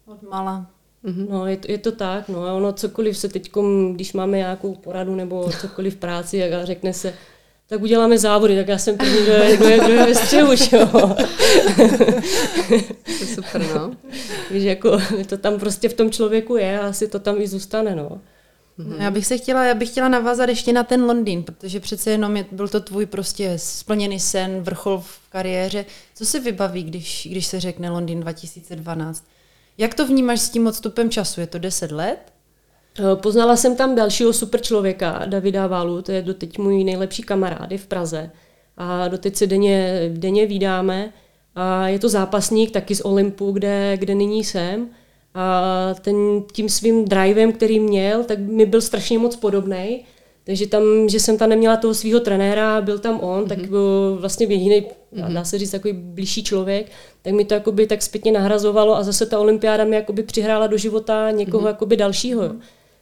[0.06, 0.72] Od mala.
[1.06, 1.30] Mm-hmm.
[1.30, 3.52] No, je to, je to tak, no a ono cokoliv se teď,
[3.94, 7.14] když máme nějakou poradu nebo cokoliv v práci a řekne se,
[7.72, 10.52] tak uděláme závody, tak já jsem první, kdo je, kdo je, kdo je ve střehu,
[10.52, 10.88] jo.
[13.06, 13.92] to je super, no.
[14.52, 14.98] Víš, jako
[15.30, 18.22] to tam prostě v tom člověku je a asi to tam i zůstane, no.
[18.80, 19.02] Mm-hmm.
[19.02, 22.38] Já bych se chtěla, já bych chtěla navázat ještě na ten Londýn, protože přece jenom
[22.38, 25.86] je, byl to tvůj prostě splněný sen, vrchol v kariéře.
[26.16, 29.24] Co se vybaví, když, když se řekne Londýn 2012?
[29.78, 31.42] Jak to vnímáš s tím odstupem času?
[31.42, 32.20] Je to 10 let?
[33.00, 37.72] Eh, poznala jsem tam dalšího super člověka, Davida Válu, to je doteď můj nejlepší kamarád,
[37.72, 38.32] je v Praze.
[38.78, 41.14] A doteď se denně, denně vídáme.
[41.56, 44.90] A je to zápasník taky z Olympu, kde, kde nyní jsem.
[45.34, 50.06] A ten, tím svým drivem, který měl, tak mi byl strašně moc podobný.
[50.44, 53.48] Takže tam, že jsem tam neměla toho svého trenéra, byl tam on, mm-hmm.
[53.48, 53.68] tak mhm.
[53.70, 55.34] byl vlastně jediný, mm-hmm.
[55.34, 59.26] dá se říct, takový blížší člověk, tak mi to jakoby tak zpětně nahrazovalo a zase
[59.26, 61.68] ta olympiáda mi jakoby přihrála do života někoho mm-hmm.
[61.68, 62.42] jakoby dalšího.
[62.42, 62.60] Mm-hmm.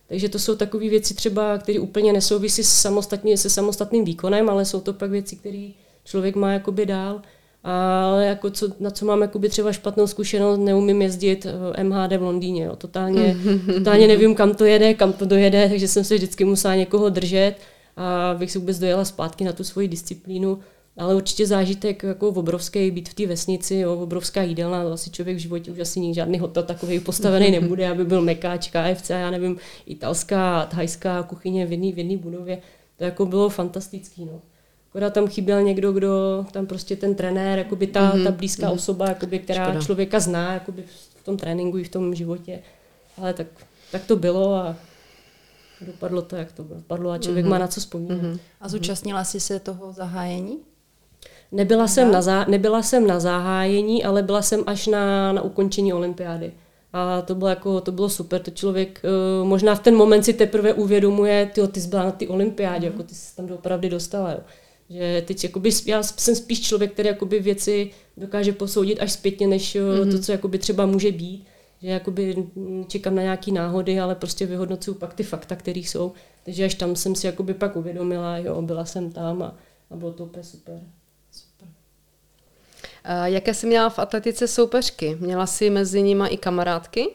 [0.10, 4.82] Takže to jsou takové věci třeba, které úplně nesouvisí samostatně, se samostatným výkonem, ale jsou
[4.82, 5.68] to pak věci, které
[6.04, 7.22] člověk má jakoby dál.
[7.64, 12.22] Ale jako co, na co mám jakoby třeba špatnou zkušenost, neumím jezdit eh, MHD v
[12.22, 12.64] Londýně.
[12.64, 12.76] Jo.
[12.76, 13.38] Totálně,
[13.74, 17.56] totálně nevím, kam to jede, kam to dojede, takže jsem se vždycky musela někoho držet
[17.98, 20.60] a bych se vůbec dojela zpátky na tu svoji disciplínu.
[21.00, 25.40] Ale určitě zážitek jako obrovský být v té vesnici, jo, obrovská jídelna, asi člověk v
[25.40, 30.66] životě už asi žádný hotel takový postavený nebude, aby byl mekáč, KFC, já nevím, italská,
[30.66, 32.62] thajská kuchyně v jedné v jedné budově.
[32.98, 34.26] To jako bylo fantastický.
[34.26, 34.42] No.
[34.90, 38.24] Akorát tam chyběl někdo, kdo tam prostě ten trenér, jakoby ta, mm-hmm.
[38.24, 38.74] ta blízká mm-hmm.
[38.74, 39.82] osoba, jakoby, která Škoda.
[39.82, 40.84] člověka zná jakoby
[41.22, 42.60] v tom tréninku i v tom životě.
[43.18, 43.48] Ale tak,
[43.92, 44.76] tak to bylo a
[45.82, 47.50] dopadlo to, jak to dopadlo a člověk mm-hmm.
[47.50, 48.22] má na co vzpomínat.
[48.22, 48.40] Mm-hmm.
[48.62, 50.58] A zúčastnila jsi se toho zahájení?
[51.52, 55.94] Nebyla jsem, na zá, nebyla jsem na zahájení, ale byla jsem až na, na ukončení
[55.94, 56.52] olympiády.
[56.94, 59.02] A to bylo, jako, to bylo super, to člověk
[59.42, 62.90] uh, možná v ten moment si teprve uvědomuje, ty ty jsi byla na ty olympiádě,
[62.90, 62.94] mm.
[62.94, 64.32] jako ty jsi tam opravdu dostala.
[64.32, 64.40] Jo.
[64.90, 69.76] Že teď jakoby, já jsem spíš člověk, který jakoby věci dokáže posoudit až zpětně, než
[69.76, 70.12] mm-hmm.
[70.12, 71.46] to, co jakoby třeba může být.
[71.82, 72.48] Že jakoby
[72.88, 76.12] čekám na nějaký náhody, ale prostě vyhodnocuju pak ty fakta, které jsou.
[76.46, 79.56] Takže až tam jsem si jakoby pak uvědomila, jo, byla jsem tam a,
[79.92, 80.80] a bylo to úplně super.
[83.24, 85.18] Jaké jsi měla v atletice soupeřky?
[85.20, 87.08] Měla jsi mezi nimi i kamarádky?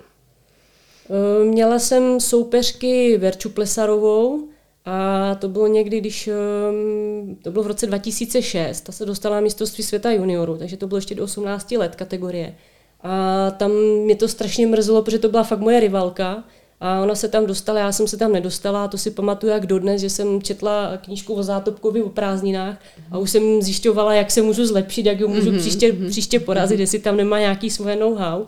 [1.10, 4.48] E, měla jsem soupeřky Verču Plesarovou,
[4.84, 9.40] a to bylo někdy, když ehm, to bylo v roce 2006, ta se dostala na
[9.40, 12.54] mistrovství světa juniorů, takže to bylo ještě do 18 let kategorie.
[13.00, 13.70] A tam
[14.04, 16.44] mě to strašně mrzelo, protože to byla fakt moje rivalka.
[16.80, 19.66] A ona se tam dostala, já jsem se tam nedostala a to si pamatuju jak
[19.66, 22.78] dodnes, že jsem četla knížku o Zátopkovi o prázdninách
[23.10, 26.10] a už jsem zjišťovala, jak se můžu zlepšit, jak ji můžu mhm, příště, mhm.
[26.10, 28.46] příště porazit, jestli tam nemá nějaký svoje know-how.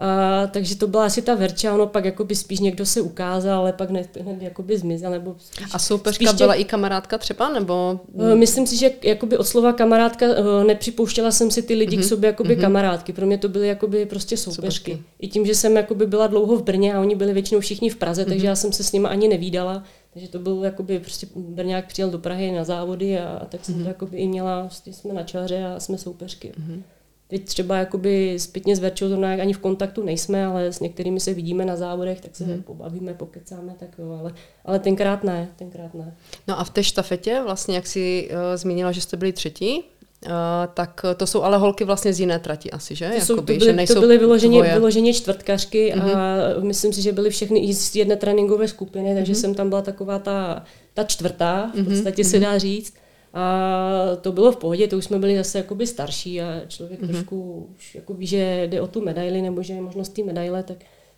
[0.00, 3.72] A, takže to byla asi ta Verča, ono pak jakoby spíš někdo se ukázal, ale
[3.72, 5.10] pak hned, hned jakoby zmizel.
[5.10, 6.60] Nebo spíš, a soupeřka byla tě...
[6.60, 7.48] i kamarádka třeba?
[7.48, 8.00] nebo?
[8.12, 12.00] Uh, myslím si, že jakoby od slova kamarádka uh, nepřipouštěla jsem si ty lidi mm-hmm.
[12.00, 12.60] k sobě jakoby mm-hmm.
[12.60, 13.12] kamarádky.
[13.12, 14.90] Pro mě to byly jakoby prostě soupeřky.
[14.92, 15.02] soupeřky.
[15.20, 17.96] I tím, že jsem jakoby byla dlouho v Brně a oni byli většinou všichni v
[17.96, 18.28] Praze, mm-hmm.
[18.28, 19.84] takže já jsem se s nimi ani nevídala.
[20.12, 23.74] Takže to byl jakoby prostě Brňák přijel do Prahy na závody a, a tak jsem
[23.74, 23.82] mm-hmm.
[23.82, 26.52] to jakoby i měla, prostě jsme na čáře a jsme soupeřky.
[26.60, 26.82] Mm-hmm.
[27.30, 31.34] Teď třeba jakoby zpětně s Verčou zrovna ani v kontaktu nejsme, ale s některými se
[31.34, 32.62] vidíme na závodech, tak se hmm.
[32.62, 36.14] pobavíme, pokecáme, tak jo, ale, ale tenkrát ne, tenkrát ne.
[36.48, 39.84] No a v té štafetě, vlastně jak jsi uh, zmínila, že jste byli třetí,
[40.26, 40.32] Uh,
[40.74, 43.08] tak to jsou ale holky vlastně z jiné trati asi, že?
[43.08, 46.16] To, jsou, Jakoby, to, byly, že nejsou to byly vyloženě, vyloženě čtvrtkařky mm-hmm.
[46.16, 46.66] a mhm.
[46.66, 49.40] myslím si, že byly všechny z jedné tréninkové skupiny, takže mm-hmm.
[49.40, 50.64] jsem tam byla taková ta,
[50.94, 52.30] ta čtvrtá, v mhm, podstatě mm-hmm.
[52.30, 52.94] se dá říct.
[53.34, 57.08] A to bylo v pohodě, to už jsme byli zase jakoby starší a člověk mm-hmm.
[57.08, 60.62] trošku už jako ví, že jde o tu medaili nebo že je možnost té medaile,
[60.62, 60.76] tak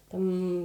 [0.09, 0.23] tam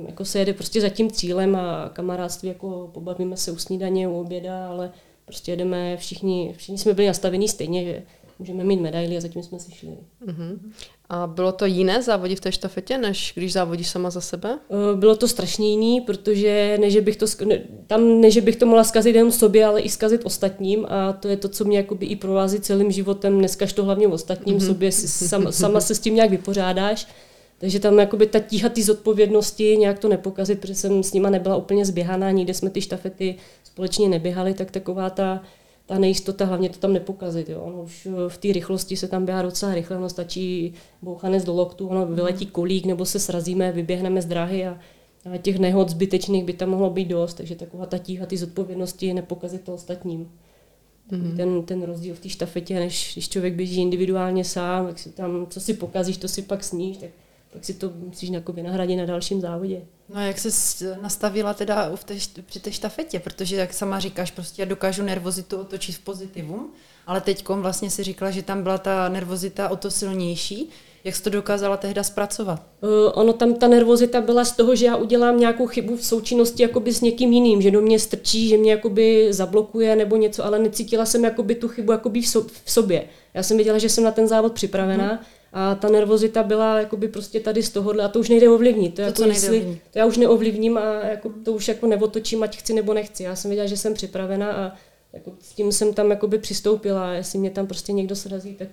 [0.08, 4.20] jako se jede prostě za tím cílem a kamarádství, jako pobavíme se u snídaně, u
[4.20, 4.92] oběda, ale
[5.26, 8.04] prostě jedeme všichni, všichni jsme byli nastavení stejně, že
[8.40, 9.98] můžeme mít medaily a zatím jsme si šli.
[10.26, 10.60] Uh-huh.
[11.10, 14.60] A bylo to jiné závodí v té štafetě, než když závodíš sama za sebe?
[14.70, 18.84] Eh, bylo to strašně jiný, protože neže bych to, ne, tam neže bych to mohla
[18.84, 22.16] zkazit jenom sobě, ale i zkazit ostatním a to je to, co mě jakoby i
[22.16, 24.68] provází celým životem, dneska to hlavně ostatním, uh-huh.
[24.68, 27.08] sobě si, sama, sama se s tím nějak vypořádáš.
[27.60, 31.56] Takže tam jakoby ta tíha ty zodpovědnosti, nějak to nepokazit, protože jsem s nima nebyla
[31.56, 35.42] úplně zběhaná, nikde jsme ty štafety společně neběhali, tak taková ta
[35.88, 37.50] ta nejistota, hlavně to tam nepokazit.
[37.50, 37.62] Jo.
[37.62, 41.54] Ono už eh, v té rychlosti se tam běhá docela rychle, ono stačí bouchanec do
[41.54, 44.80] loktu, ono vyletí kolík, nebo se srazíme, vyběhneme z dráhy a,
[45.34, 49.06] a těch nehod zbytečných by tam mohlo být dost, takže taková ta tíha ty zodpovědnosti
[49.06, 50.32] je nepokazit to ostatním.
[51.12, 51.36] Mm-hmm.
[51.36, 55.48] Ten, ten rozdíl v té štafetě, než když člověk běží individuálně sám, tak si tam,
[55.50, 57.10] co si pokazíš, to si pak sníš, tak
[57.54, 59.82] pak si to musíš jako vynahradit na dalším závodě.
[60.10, 60.50] No a jak se
[61.02, 65.58] nastavila teda v té, při té štafetě, protože jak sama říkáš, prostě já dokážu nervozitu
[65.58, 66.72] otočit v pozitivum,
[67.08, 70.70] ale teď vlastně si říkala, že tam byla ta nervozita o to silnější.
[71.04, 72.64] Jak jsi to dokázala tehda zpracovat?
[72.82, 76.64] Uh, ono tam ta nervozita byla z toho, že já udělám nějakou chybu v součinnosti
[76.64, 80.60] jakoby s někým jiným, že do mě strčí, že mě jakoby zablokuje nebo něco, ale
[80.60, 83.06] necítila jsem jakoby tu chybu jakoby v, so, v sobě.
[83.34, 85.20] Já jsem věděla, že jsem na ten závod připravená, hmm
[85.54, 88.96] a ta nervozita byla jakoby prostě tady z tohohle a to už nejde ovlivnit.
[88.96, 92.58] To, to, jako jestli, to já už neovlivním a jako, to už jako neotočím, ať
[92.58, 93.24] chci nebo nechci.
[93.24, 94.72] Já jsem věděla, že jsem připravena a
[95.14, 97.14] jako s tím jsem tam jakoby přistoupila.
[97.14, 98.68] Jestli mě tam prostě někdo srazí, tak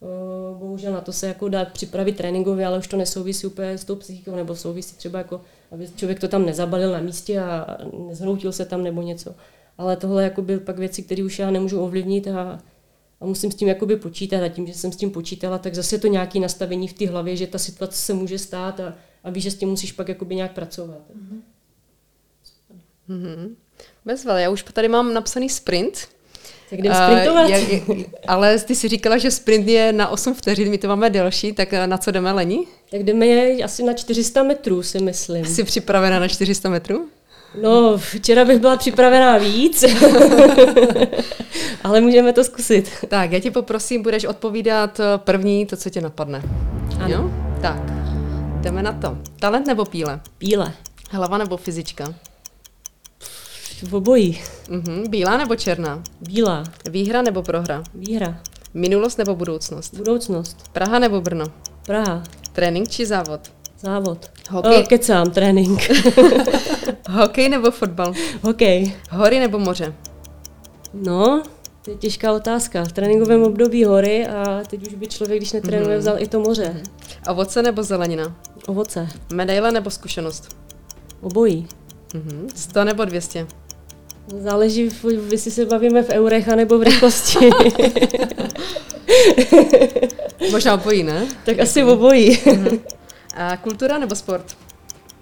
[0.00, 3.84] uh, bohužel na to se jako dá připravit tréninkově, ale už to nesouvisí úplně s
[3.84, 5.40] tou psychikou, nebo souvisí třeba jako,
[5.72, 9.34] aby člověk to tam nezabalil na místě a nezhroutil se tam nebo něco.
[9.78, 12.58] Ale tohle jako byl pak věci, které už já nemůžu ovlivnit a
[13.20, 15.98] a musím s tím jakoby počítat a tím, že jsem s tím počítala, tak zase
[15.98, 19.44] to nějaké nastavení v té hlavě, že ta situace se může stát a, a víš,
[19.44, 21.00] že s tím musíš pak jakoby nějak pracovat.
[21.16, 21.40] Mm-hmm.
[23.08, 23.54] Mm-hmm.
[24.04, 26.08] Bezvel, já už tady mám napsaný sprint.
[26.70, 27.44] Tak jdem sprintovat.
[27.44, 31.10] Uh, je, ale ty si říkala, že sprint je na 8 vteřin, my to máme
[31.10, 32.66] delší, tak na co jdeme, Leni?
[32.90, 35.44] Tak jdeme je asi na 400 metrů, si myslím.
[35.44, 37.08] Jsi připravena na 400 metrů?
[37.54, 39.84] No, včera bych byla připravená víc,
[41.84, 42.90] ale můžeme to zkusit.
[43.08, 46.42] Tak, já tě poprosím, budeš odpovídat eh, první to, co tě napadne.
[47.00, 47.14] Ano.
[47.14, 47.30] Jo?
[47.62, 47.80] Tak,
[48.60, 49.18] jdeme na to.
[49.40, 50.20] Talent nebo píle?
[50.38, 50.72] Píle.
[51.10, 52.14] Hlava nebo fyzička?
[53.82, 54.40] V obojí.
[54.68, 55.08] Uh-huh.
[55.08, 56.02] Bílá nebo černá?
[56.20, 56.64] Bílá.
[56.90, 57.82] Výhra nebo prohra?
[57.94, 58.40] Výhra.
[58.74, 59.94] Minulost nebo budoucnost?
[59.94, 60.56] Budoucnost.
[60.72, 61.44] Praha nebo Brno?
[61.86, 62.22] Praha.
[62.52, 63.40] Trénink či závod?
[63.80, 64.30] Závod.
[64.50, 64.82] Hokej.
[64.82, 65.90] O, kecám, trénink.
[67.10, 68.12] Hokej nebo fotbal?
[68.42, 68.92] Hokej.
[69.10, 69.94] Hory nebo moře?
[70.94, 71.42] No,
[71.84, 72.84] to je těžká otázka.
[72.84, 76.00] V tréninkovém období hory a teď už by člověk, když netrénuje, mm.
[76.00, 76.74] vzal i to moře.
[76.74, 76.82] Mm.
[77.28, 78.36] Ovoce nebo zelenina?
[78.66, 79.08] Ovoce.
[79.32, 80.56] Medaile nebo zkušenost?
[81.20, 81.66] Obojí.
[82.14, 82.48] Mm-hmm.
[82.54, 83.46] 100 nebo 200?
[84.38, 84.90] Záleží,
[85.30, 87.50] jestli se bavíme v eurech, nebo v rychlosti.
[90.50, 91.26] Možná obojí, ne?
[91.44, 92.36] Tak asi obojí.
[92.36, 92.80] Mm-hmm.
[93.38, 94.56] A kultura nebo sport?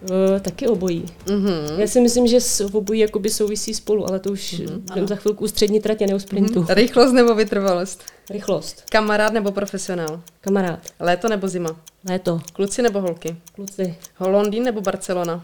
[0.03, 1.05] Uh, taky obojí.
[1.27, 1.79] Uh-huh.
[1.79, 5.07] Já si myslím, že s obojí jakoby souvisí spolu, ale to už uh-huh.
[5.07, 6.61] za chvilku u střední tratě, ne u sprintu.
[6.63, 6.75] Uh-huh.
[6.75, 8.05] Rychlost nebo vytrvalost?
[8.31, 8.83] Rychlost.
[8.91, 10.21] Kamarád nebo profesionál?
[10.41, 10.79] Kamarád.
[11.01, 11.77] Léto nebo zima?
[12.09, 12.41] Léto.
[12.53, 13.37] Kluci nebo holky?
[13.55, 13.97] Kluci.
[14.21, 15.43] Londýn nebo Barcelona?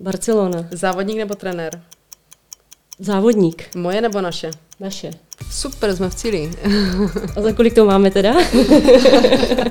[0.00, 0.68] Barcelona.
[0.70, 1.82] Závodník nebo trenér?
[2.98, 3.76] Závodník.
[3.76, 4.50] Moje nebo naše?
[4.80, 5.10] Naše.
[5.50, 6.50] Super, jsme v cíli.
[7.36, 8.34] A za kolik to máme teda?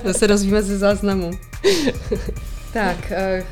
[0.04, 1.32] to se dozvíme ze záznamu.
[2.74, 3.46] tak, eh,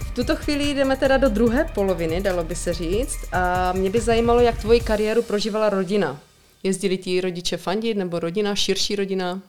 [0.00, 3.18] v tuto chvíli jdeme teda do druhé poloviny, dalo by se říct.
[3.32, 6.20] A mě by zajímalo, jak tvoji kariéru prožívala rodina.
[6.62, 9.42] Jezdili ti rodiče fandit, nebo rodina, širší rodina?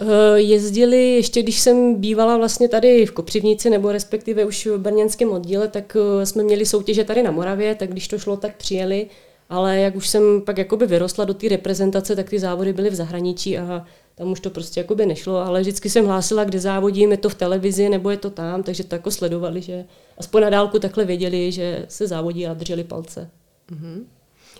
[0.00, 5.32] Eh, jezdili, ještě když jsem bývala vlastně tady v Kopřivnici, nebo respektive už v brněnském
[5.32, 9.06] oddíle, tak eh, jsme měli soutěže tady na Moravě, tak když to šlo, tak přijeli.
[9.50, 12.94] Ale jak už jsem pak jakoby vyrostla do té reprezentace, tak ty závody byly v
[12.94, 13.84] zahraničí a
[14.14, 17.34] tam už to prostě jakoby nešlo, ale vždycky jsem hlásila, kde závodím, je to v
[17.34, 19.84] televizi nebo je to tam, takže to jako sledovali, že
[20.18, 23.30] aspoň na dálku takhle věděli, že se závodí a drželi palce.
[23.70, 24.04] Mm-hmm.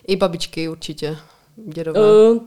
[0.06, 1.16] I babičky určitě,
[1.56, 2.00] dědové.
[2.00, 2.42] Uh,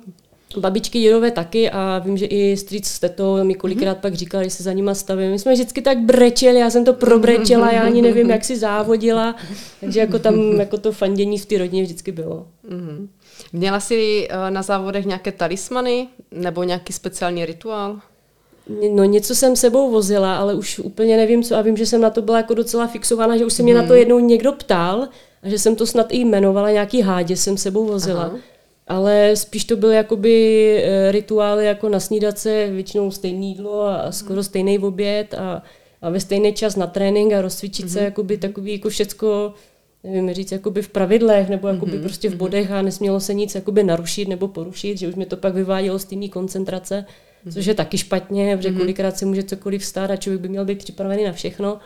[0.58, 4.02] babičky dědové taky a vím, že i strýc s tetou mi kolikrát mm-hmm.
[4.02, 5.32] pak říkali, že se za nima stavím.
[5.32, 9.36] My jsme vždycky tak brečeli, já jsem to probrečela, já ani nevím, jak si závodila,
[9.80, 12.48] takže jako tam jako to fandění v té rodině vždycky bylo.
[12.70, 13.08] Mm-hmm.
[13.54, 18.00] Měla jsi eh, na závodech nějaké talismany nebo nějaký speciální rituál?
[18.92, 22.10] No něco jsem sebou vozila, ale už úplně nevím co a vím, že jsem na
[22.10, 23.82] to byla jako docela fixovaná, že už se mě hmm.
[23.82, 24.00] na to mhm.
[24.00, 25.08] jednou někdo ptal
[25.44, 28.24] a že jsem to snad i jmenovala, nějaký hádě jsem sebou vozila.
[28.24, 28.38] Aha.
[28.94, 30.34] Ale spíš to byly jakoby
[30.78, 34.44] eh, rituály jako na snídace, většinou stejné jídlo a skoro mhm.
[34.44, 35.64] stejný oběd a,
[36.02, 37.94] a ve stejný čas na trénink a rozcvičit mm-hmm.
[37.94, 38.06] se, mhm.
[38.06, 39.54] jakoby takový jako všecko,
[40.04, 42.04] nevím říct, jakoby v pravidlech nebo jakoby mm-hmm.
[42.04, 45.38] prostě v bodech a nesmělo se nic jakoby narušit nebo porušit, že už mě to
[45.38, 47.06] pak vyvádělo z té koncentrace
[47.52, 48.78] což je taky špatně, protože mm-hmm.
[48.78, 51.80] kolikrát se může cokoliv stát a člověk by měl být připravený na všechno.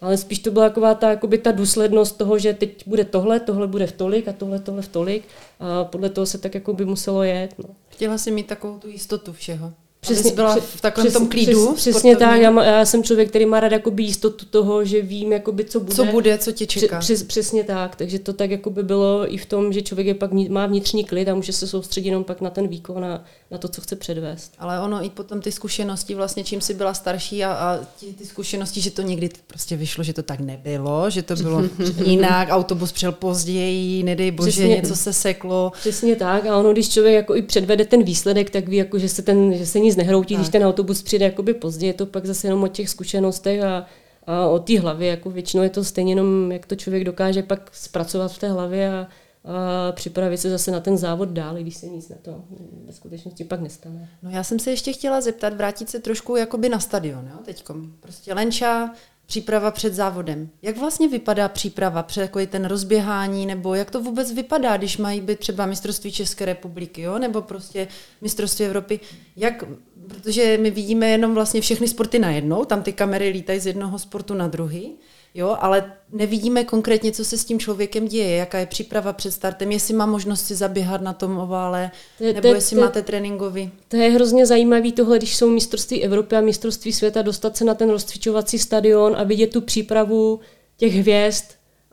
[0.00, 3.66] Ale spíš to byla taková ta, jakoby ta důslednost toho, že teď bude tohle, tohle
[3.66, 5.24] bude v tolik a tohle, tohle v tolik.
[5.60, 7.54] A podle toho se tak jako by muselo jet.
[7.58, 7.64] No.
[7.88, 9.72] Chtěla si mít takovou tu jistotu všeho.
[10.00, 11.72] Přesně, byla v takovém přes, tom klidu.
[11.74, 15.02] Přes, přesně tak, já, má, já jsem člověk, který má rád jakoby jistotu toho, že
[15.02, 15.94] vím, jakoby, co bude.
[15.94, 16.98] Co bude, co tě čeká.
[16.98, 20.32] Přes, přesně tak, takže to tak jakoby bylo i v tom, že člověk je pak
[20.32, 23.24] má vnitřní klid a může se soustředit jenom pak na ten výkon a
[23.54, 24.52] na to, co chce předvést.
[24.58, 28.26] Ale ono i potom ty zkušenosti, vlastně čím si byla starší a, a ty, ty
[28.26, 31.62] zkušenosti, že to někdy prostě vyšlo, že to tak nebylo, že to bylo
[32.04, 35.72] jinak, autobus přel později, nedej bože, přesně, něco se seklo.
[35.80, 39.08] Přesně tak a ono, když člověk jako i předvede ten výsledek, tak ví, jako, že
[39.08, 40.40] se, ten, že se nic nehroutí, tak.
[40.40, 43.86] když ten autobus přijde jakoby pozdě, je to pak zase jenom o těch zkušenostech a,
[44.26, 47.70] a o té hlavě, jako většinou je to stejně jenom, jak to člověk dokáže pak
[47.72, 49.06] zpracovat v té hlavě a,
[49.44, 52.44] a připravit se zase na ten závod dál, když se nic na to
[52.86, 54.08] ve skutečnosti pak nestane.
[54.22, 57.92] No já jsem se ještě chtěla zeptat, vrátit se trošku jakoby na stadion, jo, teďkom.
[58.00, 58.90] Prostě Lenča,
[59.26, 60.48] příprava před závodem.
[60.62, 65.20] Jak vlastně vypadá příprava před takový ten rozběhání, nebo jak to vůbec vypadá, když mají
[65.20, 67.18] být třeba mistrovství České republiky, jo?
[67.18, 67.88] nebo prostě
[68.20, 69.00] mistrovství Evropy.
[69.36, 69.64] Jak,
[70.08, 74.34] protože my vidíme jenom vlastně všechny sporty najednou, tam ty kamery lítají z jednoho sportu
[74.34, 74.92] na druhý.
[75.36, 79.72] Jo, ale nevidíme konkrétně, co se s tím člověkem děje, jaká je příprava před startem,
[79.72, 83.70] jestli má možnost si zaběhat na tom ovále, to, nebo to, jestli to, máte tréninkový.
[83.88, 87.74] To je hrozně zajímavý tohle, když jsou mistrovství Evropy a mistrovství světa, dostat se na
[87.74, 90.40] ten rozcvičovací stadion a vidět tu přípravu
[90.76, 91.44] těch hvězd.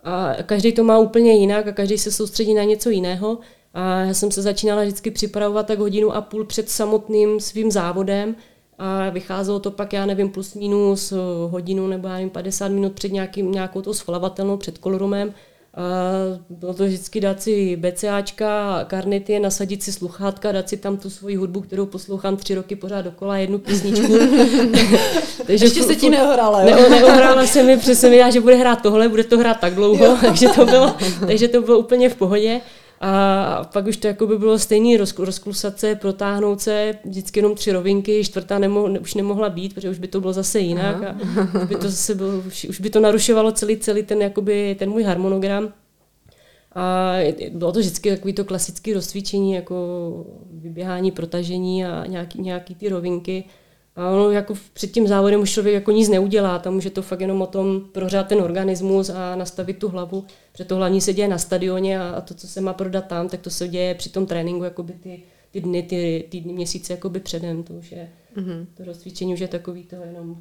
[0.03, 3.37] A každý to má úplně jinak a každý se soustředí na něco jiného.
[3.73, 8.35] A já jsem se začínala vždycky připravovat tak hodinu a půl před samotným svým závodem,
[8.77, 11.13] a vycházelo to pak, já nevím, plus minus
[11.47, 15.33] hodinu nebo já nevím, 50 minut před nějakým, nějakou tou schvalovatelnou před kolorumem.
[15.73, 15.81] A
[16.49, 21.35] bylo to vždycky dát si BCAčka, karnety, nasadit si sluchátka, dát si tam tu svoji
[21.35, 24.17] hudbu, kterou poslouchám tři roky pořád dokola, jednu písničku.
[25.47, 26.75] takže Ještě se ti neohrála, jo?
[26.75, 30.17] Ne, neohrála se mi, přesně mi, že bude hrát tohle, bude to hrát tak dlouho,
[30.21, 30.95] takže to bylo,
[31.27, 32.61] takže to bylo úplně v pohodě.
[33.03, 37.71] A pak už to jako by bylo stejný rozklusat se, protáhnout se, vždycky jenom tři
[37.71, 41.17] rovinky, čtvrtá nemo, už nemohla být, protože už by to bylo zase jinak Aha.
[41.55, 42.31] a už by to, zase bylo,
[42.69, 45.73] už by to narušovalo celý, celý ten, jakoby, ten můj harmonogram.
[46.75, 47.13] A
[47.51, 49.75] bylo to vždycky takový to klasické rozcvičení, jako
[50.51, 53.43] vyběhání, protažení a nějaký, nějaký ty rovinky.
[53.95, 57.21] A ono jako před tím závodem už člověk jako nic neudělá, tam je to fakt
[57.21, 61.27] jenom o tom prohřát ten organismus a nastavit tu hlavu, protože to hlavní se děje
[61.27, 64.09] na stadioně a, a to, co se má prodat tam, tak to se děje při
[64.09, 65.19] tom tréninku jakoby ty,
[65.51, 68.65] ty dny, ty týdny, měsíce jakoby předem, to už je, mm-hmm.
[68.77, 70.37] to rozcvičení už je takový to jenom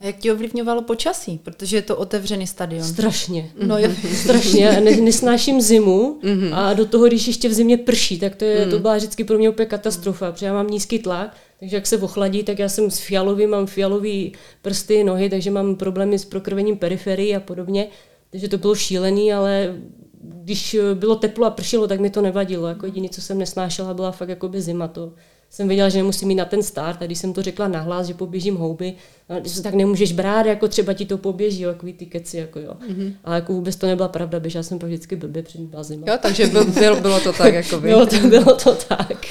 [0.00, 1.40] a jak ti ovlivňovalo počasí?
[1.42, 2.84] Protože je to otevřený stadion.
[2.84, 3.50] Strašně.
[3.66, 3.90] No jo.
[4.14, 4.80] Strašně.
[4.80, 6.54] Ne, nesnáším zimu mm-hmm.
[6.54, 8.70] a do toho, když ještě v zimě prší, tak to, je, mm.
[8.70, 11.98] to byla vždycky pro mě úplně katastrofa, protože já mám nízký tlak takže jak se
[11.98, 16.76] ochladí, tak já jsem s fialový, mám fialový prsty, nohy, takže mám problémy s prokrvením
[16.76, 17.88] periferií a podobně.
[18.30, 19.76] Takže to bylo šílený, ale
[20.20, 22.68] když bylo teplo a pršilo, tak mi to nevadilo.
[22.68, 24.88] Jako jediné, co jsem nesnášela, byla fakt jako by zima.
[24.88, 25.12] To,
[25.50, 28.14] jsem věděla, že nemusím mít na ten start a když jsem to řekla nahlas, že
[28.14, 28.94] poběžím houby,
[29.46, 32.72] se tak nemůžeš brát, jako třeba ti to poběží, jako ty keci, jako jo.
[32.88, 33.12] Mm-hmm.
[33.24, 36.06] Ale jako vůbec to nebyla pravda, běžela jsem pak vždycky blbě před zima.
[36.08, 37.88] Jo, takže byl, byl, bylo to tak, jako by.
[37.88, 39.26] bylo, to, bylo to tak.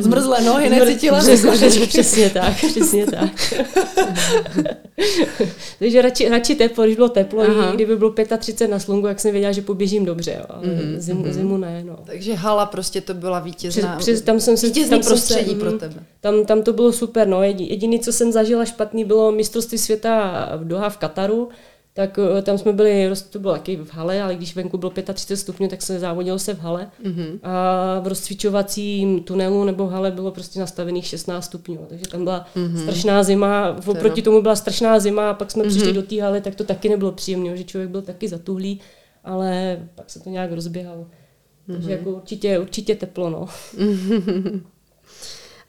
[0.00, 3.54] Zmrzlé nohy, necítila přesně, přesně tak, přesně tak.
[5.78, 7.70] takže radši, radši teplo, když bylo teplo, Aha.
[7.70, 10.44] i kdyby bylo 35 na slunku, jak jsem věděla, že poběžím dobře, jo.
[10.48, 10.98] ale mm-hmm.
[10.98, 11.32] zimu, mhm.
[11.32, 11.84] zimu ne.
[11.84, 11.98] No.
[12.06, 15.02] Takže hala prostě to byla vítězná, přes, přes, tam jsem se, tam
[15.54, 16.06] prostředí jsem, pro tebe.
[16.20, 17.42] Tam, tam to bylo super, no.
[17.42, 21.48] Jediný, co jsem zažila špatný, bylo mistrovství světa v Doha v Kataru,
[21.96, 25.36] tak eh, tam jsme byli, to bylo taky v hale, ale když venku bylo 35
[25.36, 26.90] stupňů, tak se závodilo se v hale.
[27.04, 27.38] Mm-hmm.
[27.42, 31.86] A v rozcvičovacím tunelu nebo v hale bylo prostě nastavených 16 stupňů.
[31.88, 32.82] Takže tam byla mm-hmm.
[32.82, 35.68] strašná zima, oproti tomu byla strašná zima a pak jsme mm-hmm.
[35.68, 38.80] přišli do té haly, tak to taky nebylo příjemné, že člověk byl taky zatuhlý,
[39.24, 41.00] ale pak se to nějak rozběhalo.
[41.02, 41.72] Mm-hmm.
[41.74, 43.46] Takže jako určitě, určitě teplo, no.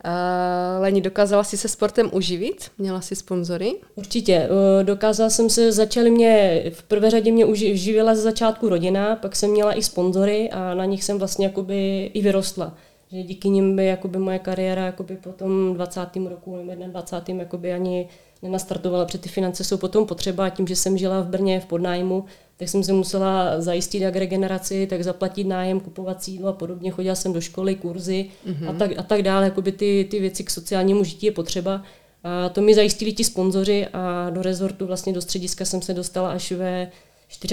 [0.05, 2.71] Uh, Leni, dokázala jsi se sportem uživit?
[2.77, 3.75] Měla jsi sponzory?
[3.95, 4.33] Určitě.
[4.33, 9.35] Eh, dokázala jsem se, začaly mě, v prvé řadě mě uživila ze začátku rodina, pak
[9.35, 12.73] jsem měla i sponzory a na nich jsem vlastně jakoby i vyrostla.
[13.11, 16.01] Že díky nim by jakoby moje kariéra jakoby po tom 20.
[16.29, 17.43] roku nebo 21.
[17.43, 18.09] jakoby ani
[18.41, 21.65] nenastartovala, protože ty finance jsou potom potřeba a tím, že jsem žila v Brně v
[21.65, 22.25] podnájmu,
[22.57, 26.91] tak jsem se musela zajistit jak regeneraci, tak zaplatit nájem, kupovat sídlo a podobně.
[26.91, 28.69] Chodila jsem do školy, kurzy mm-hmm.
[28.69, 29.45] a, tak, a tak dále.
[29.45, 31.83] Jakoby ty, ty věci k sociálnímu žití je potřeba.
[32.23, 36.31] A to mi zajistili ti sponzoři a do rezortu, vlastně do střediska jsem se dostala
[36.31, 36.91] až ve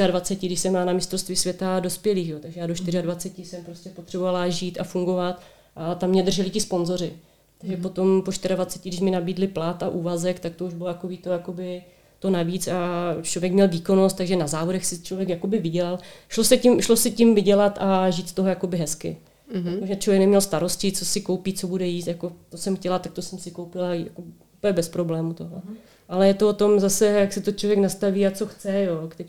[0.06, 2.28] 24, když jsem měla na mistrovství světa dospělých.
[2.28, 2.38] Jo.
[2.42, 3.44] Takže já do 24 mhm.
[3.44, 5.42] jsem prostě potřebovala žít a fungovat
[5.76, 7.12] a tam mě drželi ti sponzoři.
[7.58, 7.82] Takže mm-hmm.
[7.82, 11.30] potom po 24, když mi nabídli plát a úvazek, tak to už bylo jako to
[11.30, 11.82] jakoby
[12.24, 15.98] to navíc a člověk měl výkonnost, takže na závodech si člověk jakoby vydělal.
[16.28, 19.16] Šlo se tím, šlo se tím vydělat a žít z toho jakoby hezky.
[19.54, 19.86] Mm-hmm.
[19.86, 22.06] Že člověk neměl starosti, co si koupí, co bude jíst.
[22.06, 24.22] Jako to jsem chtěla, tak to jsem si koupila jako
[24.58, 25.58] úplně bez problému tohle.
[25.58, 25.76] Mm-hmm.
[26.08, 28.82] Ale je to o tom zase, jak se to člověk nastaví a co chce.
[28.82, 29.10] Jo.
[29.16, 29.26] Teď,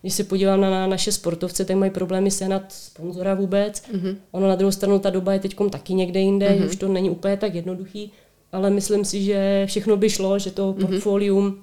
[0.00, 3.82] když se podívám na naše sportovce, tak mají problémy sehnat sponzora vůbec.
[3.82, 4.16] Mm-hmm.
[4.30, 6.66] Ono na druhou stranu ta doba je teď taky někde jinde, mm-hmm.
[6.66, 8.12] už to není úplně tak jednoduchý,
[8.52, 11.62] ale myslím si, že všechno by šlo, že to mm-hmm.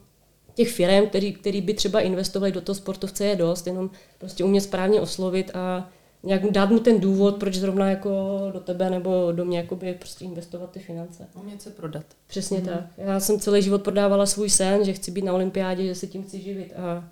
[0.56, 4.62] Těch firm, který, který by třeba investovali do toho sportovce je dost, jenom prostě umět
[4.62, 5.90] správně oslovit a
[6.24, 10.26] nějak dát mu ten důvod, proč zrovna jako do tebe nebo do mě jakoby prostě
[10.26, 11.28] investovat ty finance.
[11.42, 12.06] Umět se prodat.
[12.28, 12.66] Přesně mm.
[12.66, 12.84] tak.
[12.98, 16.24] Já jsem celý život prodávala svůj sen, že chci být na olympiádě, že se tím
[16.24, 17.10] chci živit a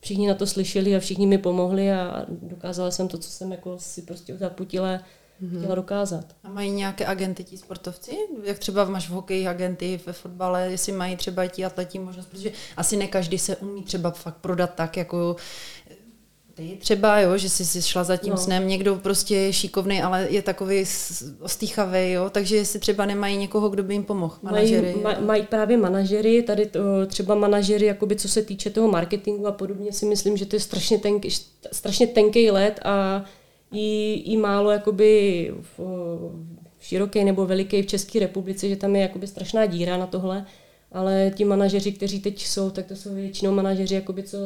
[0.00, 3.78] všichni na to slyšeli a všichni mi pomohli a dokázala jsem to, co jsem jako
[3.78, 5.00] si prostě zaputila
[5.42, 5.58] mm-hmm.
[5.58, 6.24] chtěla dokázat.
[6.44, 8.16] A mají nějaké agenty ti sportovci?
[8.44, 12.52] Jak třeba máš v hokeji agenty, ve fotbale, jestli mají třeba ti atleti možnost, protože
[12.76, 15.36] asi ne každý se umí třeba fakt prodat tak, jako
[16.58, 18.36] ty třeba, jo, že jsi si šla za tím no.
[18.36, 20.84] snem, někdo prostě je šikovný, ale je takový
[21.40, 24.92] ostýchavý, jo, takže jestli třeba nemají někoho, kdo by jim pomohl, manažery.
[24.92, 29.46] Mají, maj, mají právě manažery, tady to, třeba manažery, jakoby co se týče toho marketingu
[29.46, 31.26] a podobně si myslím, že to je strašně, tenk,
[31.72, 33.24] strašně tenký let a
[33.72, 35.80] i, i málo jakoby v,
[36.80, 40.46] široké nebo veliké v České republice, že tam je jakoby strašná díra na tohle,
[40.92, 44.38] ale ti manažeři, kteří teď jsou, tak to jsou většinou manažeři, jakoby, co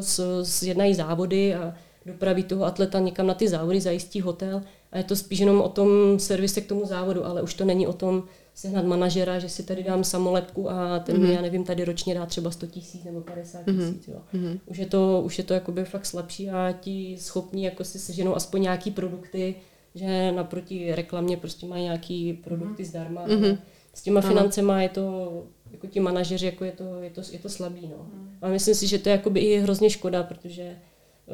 [0.42, 1.74] zjednají závody a
[2.06, 4.62] dopraví toho atleta někam na ty závody, zajistí hotel
[4.92, 7.86] a je to spíš jenom o tom servise k tomu závodu, ale už to není
[7.86, 8.24] o tom
[8.54, 11.30] sehnat manažera, že si tady dám samolepku a ten mm-hmm.
[11.30, 13.78] já nevím, tady ročně dá třeba 100 tisíc nebo 50 mhm.
[13.78, 14.08] tisíc.
[14.34, 14.60] Mm-hmm.
[14.66, 18.36] Už je to, už je to jakoby fakt slabší a ti schopní jako si seženou
[18.36, 19.54] aspoň nějaký produkty,
[19.94, 22.86] že naproti reklamě prostě mají nějaký produkty mm-hmm.
[22.86, 23.26] zdarma.
[23.26, 23.58] Mm-hmm.
[23.94, 25.32] S těma financema je to,
[25.72, 27.80] jako ti manažeři, jako je to, je to, je to slabý.
[27.88, 28.06] No.
[28.14, 28.36] Mm.
[28.42, 30.76] A myslím si, že to je jakoby i hrozně škoda, protože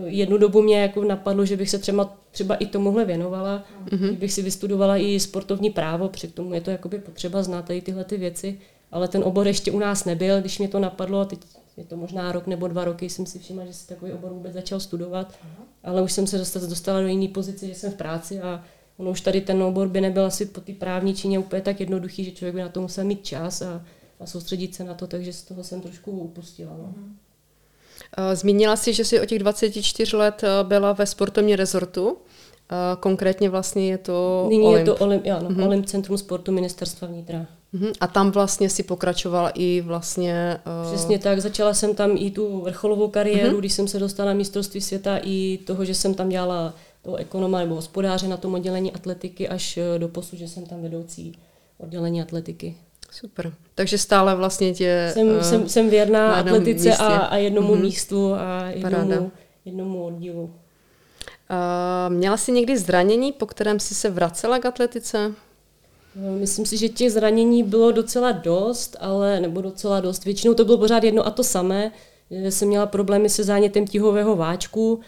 [0.07, 4.17] jednu dobu mě jako napadlo, že bych se třeba, třeba i tomuhle věnovala, mm-hmm.
[4.17, 8.05] bych si vystudovala i sportovní právo, při tomu je to jakoby potřeba znát tady tyhle
[8.05, 8.59] ty věci,
[8.93, 11.39] ale ten obor ještě u nás nebyl, když mě to napadlo, teď
[11.77, 14.53] je to možná rok nebo dva roky, jsem si všimla, že si takový obor vůbec
[14.53, 15.65] začal studovat, uh-huh.
[15.85, 18.65] ale už jsem se dostala, dostala do jiné pozice, že jsem v práci a
[18.97, 22.25] ono už tady ten obor by nebyl asi po té právní čině úplně tak jednoduchý,
[22.25, 23.85] že člověk by na to musel mít čas a,
[24.21, 26.77] a soustředit se na to, takže z toho jsem trošku upustila.
[26.77, 26.85] No.
[26.85, 27.13] Uh-huh.
[28.17, 32.17] Eh, zmínila si, že jsi o těch 24 let eh, byla ve sportovní rezortu.
[32.71, 34.79] Eh, konkrétně vlastně je to Nyní Olymp.
[34.89, 35.67] je to Olymp, já, no, mm-hmm.
[35.67, 37.47] Olymp Centrum sportu ministerstva vnitra.
[37.75, 37.93] Mm-hmm.
[38.01, 40.61] A tam vlastně si pokračovala i vlastně...
[40.83, 40.93] Uh...
[40.93, 43.59] Přesně tak, začala jsem tam i tu vrcholovou kariéru, mm-hmm.
[43.59, 47.59] když jsem se dostala na mistrovství světa i toho, že jsem tam dělala toho ekonoma
[47.59, 51.39] nebo hospodáře na tom oddělení atletiky až do posud, že jsem tam vedoucí
[51.79, 52.77] oddělení atletiky.
[53.11, 53.53] Super.
[53.75, 55.11] Takže stále vlastně tě...
[55.13, 57.81] Jsem, uh, jsem, jsem věrná atletice a, a jednomu mm-hmm.
[57.81, 59.33] místu a jednomu,
[59.65, 60.43] jednomu oddílu.
[60.43, 65.33] Uh, měla jsi někdy zranění, po kterém jsi se vracela k atletice?
[66.17, 70.25] No, myslím si, že těch zranění bylo docela dost, ale nebo docela dost.
[70.25, 71.93] Většinou to bylo pořád jedno a to samé.
[72.31, 75.01] Že jsem měla problémy se zánětem tihového váčku.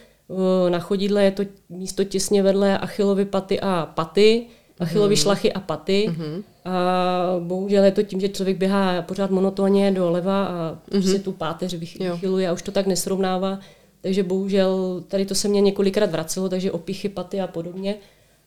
[0.69, 4.47] Na chodidle je to místo těsně vedle achilovy paty a paty.
[4.81, 5.17] Achilovy mm.
[5.17, 6.11] šlachy a paty.
[6.11, 6.43] Mm-hmm.
[6.65, 11.11] A bohužel je to tím, že člověk běhá pořád monotónně doleva a mm-hmm.
[11.11, 13.59] si tu páteř vychyluje a už to tak nesrovnává.
[14.01, 17.95] Takže bohužel tady to se mě několikrát vracelo, takže opichy, paty a podobně.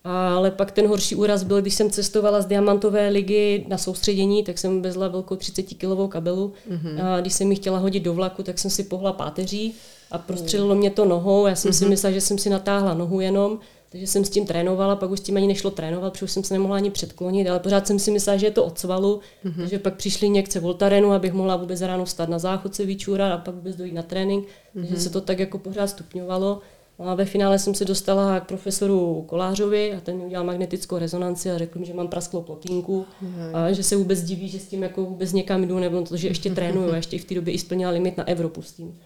[0.03, 4.57] Ale pak ten horší úraz byl, když jsem cestovala z diamantové ligy na soustředění, tak
[4.57, 6.53] jsem vezla velkou 30-kilovou kabelu.
[6.71, 7.05] Mm-hmm.
[7.05, 9.73] A když jsem ji chtěla hodit do vlaku, tak jsem si pohla páteří
[10.11, 11.47] a prostřelilo mě to nohou.
[11.47, 11.77] Já jsem mm-hmm.
[11.77, 13.59] si myslela, že jsem si natáhla nohu jenom
[13.93, 16.43] takže jsem s tím trénovala, pak už s tím ani nešlo trénovat, protože už jsem
[16.43, 19.57] se nemohla ani předklonit, ale pořád jsem si myslela, že je to od svalu, mm-hmm.
[19.57, 23.55] takže pak přišly někce Voltarenu, abych mohla vůbec ráno stát na záchodce vyčůrat a pak
[23.55, 24.81] vůbec dojít na trénink, mm-hmm.
[24.87, 26.59] takže se to tak jako pořád stupňovalo.
[26.99, 30.97] No a ve finále jsem se dostala k profesoru Kolářovi a ten mi udělal magnetickou
[30.97, 33.05] rezonanci a řekl mi, že mám prasklou plotínku
[33.53, 36.27] a že se vůbec diví, že s tím jako vůbec někam jdu, nebo to, že
[36.27, 38.99] ještě trénuju a ještě v té době i splnila limit na Evropu s tím.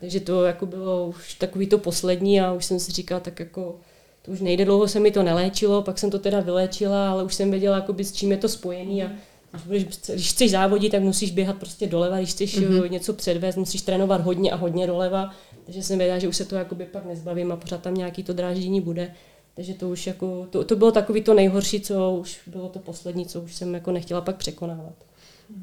[0.00, 3.76] Takže to jako bylo už takový to poslední a už jsem si říkala, tak jako
[4.24, 7.34] to už nejde, dlouho se mi to neléčilo, pak jsem to teda vyléčila, ale už
[7.34, 9.10] jsem věděla, jakoby, s čím je to spojený a
[9.52, 12.90] když, budeš, když chceš závodit, tak musíš běhat prostě doleva, když chceš mm-hmm.
[12.90, 16.56] něco předvést, musíš trénovat hodně a hodně doleva, takže jsem věděla, že už se to
[16.56, 19.14] jakoby pak nezbavím a pořád tam nějaký to dráždění bude.
[19.56, 23.26] Takže to už jako, to, to bylo takový to nejhorší, co už bylo to poslední,
[23.26, 24.94] co už jsem jako nechtěla pak překonávat.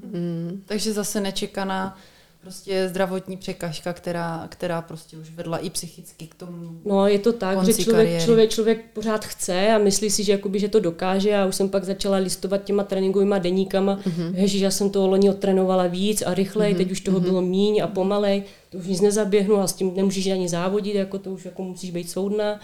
[0.03, 0.63] Mm.
[0.65, 1.97] Takže zase nečekaná
[2.41, 6.79] prostě zdravotní překažka, která, která prostě už vedla i psychicky k tomu.
[6.85, 10.59] No je to tak, že člověk, člověk, člověk pořád chce a myslí si, že, jakoby,
[10.59, 14.35] že to dokáže a už jsem pak začala listovat těma tréninkovými deníkama, mm-hmm.
[14.35, 16.77] Ježiš, já jsem toho loni otrénovala víc a rychleji, mm-hmm.
[16.77, 17.23] teď už toho mm-hmm.
[17.23, 21.19] bylo míň a pomalej, to už nic nezaběhnu a s tím nemůžeš ani závodit, jako
[21.19, 22.59] to už jako musíš být soudná.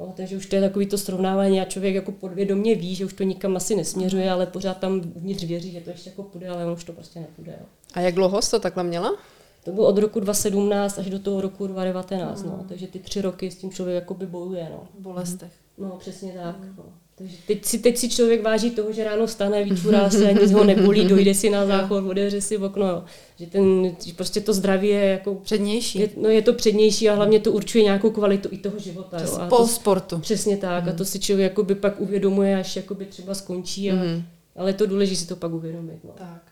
[0.00, 3.12] No, takže už to je takový to srovnávání a člověk jako podvědomě ví, že už
[3.12, 6.66] to nikam asi nesměřuje, ale pořád tam vnitř věří, že to ještě jako půjde, ale
[6.66, 7.56] on už to prostě nepůjde.
[7.60, 7.66] Jo.
[7.94, 9.16] A jak dlouho jsi to takhle měla?
[9.64, 12.50] To bylo od roku 2017 až do toho roku 2019, mm.
[12.50, 12.64] no.
[12.68, 14.68] takže ty tři roky s tím člověk jakoby bojuje.
[14.70, 14.88] No.
[14.98, 15.52] V bolestech.
[15.78, 16.58] No, přesně tak.
[16.58, 16.74] Mm.
[16.76, 16.84] No.
[17.18, 20.64] Takže teď si, teď si člověk váží toho, že ráno stane, vyčurá se, nic ho
[20.64, 22.86] nebolí, dojde si na záchod, otevře si v okno.
[22.86, 23.04] Jo.
[23.38, 25.34] Že ten, že prostě to zdraví je jako...
[25.34, 25.98] Přednější.
[25.98, 29.18] Je, no je to přednější a hlavně to určuje nějakou kvalitu i toho života.
[29.22, 29.36] Jo.
[29.40, 30.18] A po to, sportu.
[30.18, 30.84] Přesně tak.
[30.84, 30.90] Mm.
[30.90, 33.90] A to si člověk jakoby pak uvědomuje, až jakoby třeba skončí.
[33.90, 34.22] A, mm.
[34.56, 35.98] Ale je to důležité si to pak uvědomit.
[36.04, 36.10] No.
[36.18, 36.42] Tak.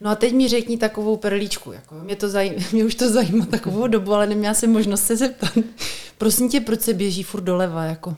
[0.00, 3.46] No a teď mi řekni takovou perličku, jako mě, to zajím, mě už to zajímá
[3.46, 5.52] takovou dobu, ale neměla jsem možnost se zeptat.
[6.18, 8.16] Prosím tě, proč se běží furt doleva, jako?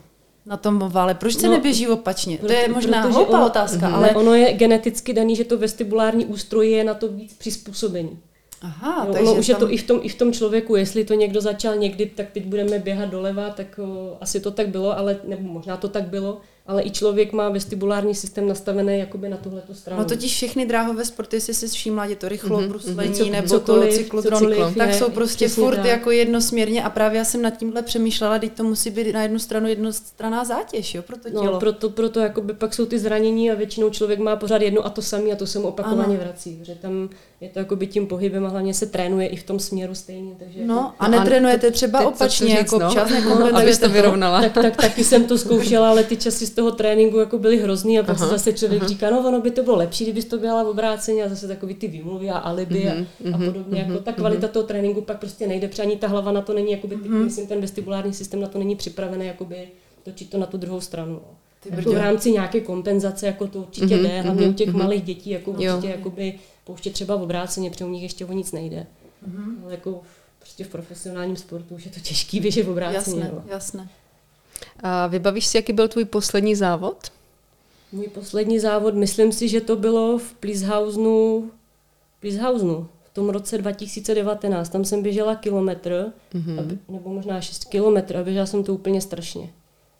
[0.49, 1.13] Na tom vále.
[1.13, 2.37] Proč se no, neběží opačně?
[2.37, 3.95] To je možná hloupá otázka, mhm.
[3.95, 4.11] ale...
[4.11, 8.17] Ono je geneticky daný, že to vestibulární ústroje je na to víc přizpůsobený.
[8.61, 9.55] Aha, jo, takže ono už tam...
[9.55, 12.31] je to i v, tom, i v tom člověku, jestli to někdo začal někdy, tak
[12.31, 16.03] teď budeme běhat doleva, tak o, asi to tak bylo, ale nebo možná to tak
[16.03, 20.01] bylo, ale i člověk má vestibulární systém nastavený jakoby na tuhle stranu.
[20.01, 23.47] No totiž všechny dráhové sporty, jestli si všímla, je to rychlo, mm-hmm, bruslení mm-hmm, nebo
[23.47, 24.71] cokoliv, to cyklotron, cyklo.
[24.77, 25.85] tak jsou prostě furt tak.
[25.85, 29.39] jako jednosměrně a právě já jsem nad tímhle přemýšlela, teď to musí být na jednu
[29.39, 31.53] stranu jednostranná zátěž, jo, pro to no, tělo.
[31.53, 34.89] No, proto, proto jakoby pak jsou ty zranění a většinou člověk má pořád jedno a
[34.89, 36.23] to samé a to se mu opakovaně ano.
[36.23, 37.09] vrací, že tam
[37.41, 40.35] je to jakoby tím pohybem a hlavně se trénuje i v tom směru stejně.
[40.39, 42.87] Takže no jako- a netrénujete třeba opačně, jako no?
[42.87, 43.09] občas
[43.77, 44.41] to vyrovnala.
[44.41, 47.99] Tak, tak, taky jsem to zkoušela, ale ty časy z toho tréninku jako byly hrozný
[47.99, 48.89] a pak aha, se zase člověk aha.
[48.89, 51.73] říká, no ono by to bylo lepší, kdybys to byla v obráceně a zase takový
[51.73, 52.93] ty výmluvy a alibi a,
[53.33, 53.81] a mhm, podobně.
[53.83, 54.53] Mhm, jako ta kvalita mhm.
[54.53, 57.47] toho tréninku pak prostě nejde, protože ani ta hlava na to není, jakoby, ty, myslím,
[57.47, 59.67] ten vestibulární systém na to není připravený, jakoby
[60.03, 61.13] točit to na tu druhou stranu.
[61.13, 61.21] No.
[61.63, 64.69] Ty jako v rámci nějaké kompenzace, jako to určitě mm-hmm, jde, hlavně mm-hmm, u těch
[64.69, 64.77] mm-hmm.
[64.77, 65.81] malých dětí, jako určitě jo.
[65.83, 68.87] jakoby pouštět třeba v obráceně, protože u nich ještě o nic nejde.
[69.29, 69.63] Mm-hmm.
[69.63, 70.01] Ale jako
[70.39, 73.21] prostě v profesionálním sportu už je to těžký běžet v obráceně.
[73.21, 73.89] Jasné, jasné.
[74.79, 77.11] A vybavíš si, jaký byl tvůj poslední závod?
[77.91, 81.51] Můj poslední závod, myslím si, že to bylo v Plizhausenu,
[82.19, 84.69] Plizhausenu v tom roce 2019.
[84.69, 86.59] Tam jsem běžela kilometr, mm-hmm.
[86.59, 89.49] aby, nebo možná 6 kilometrů a běžela jsem to úplně strašně.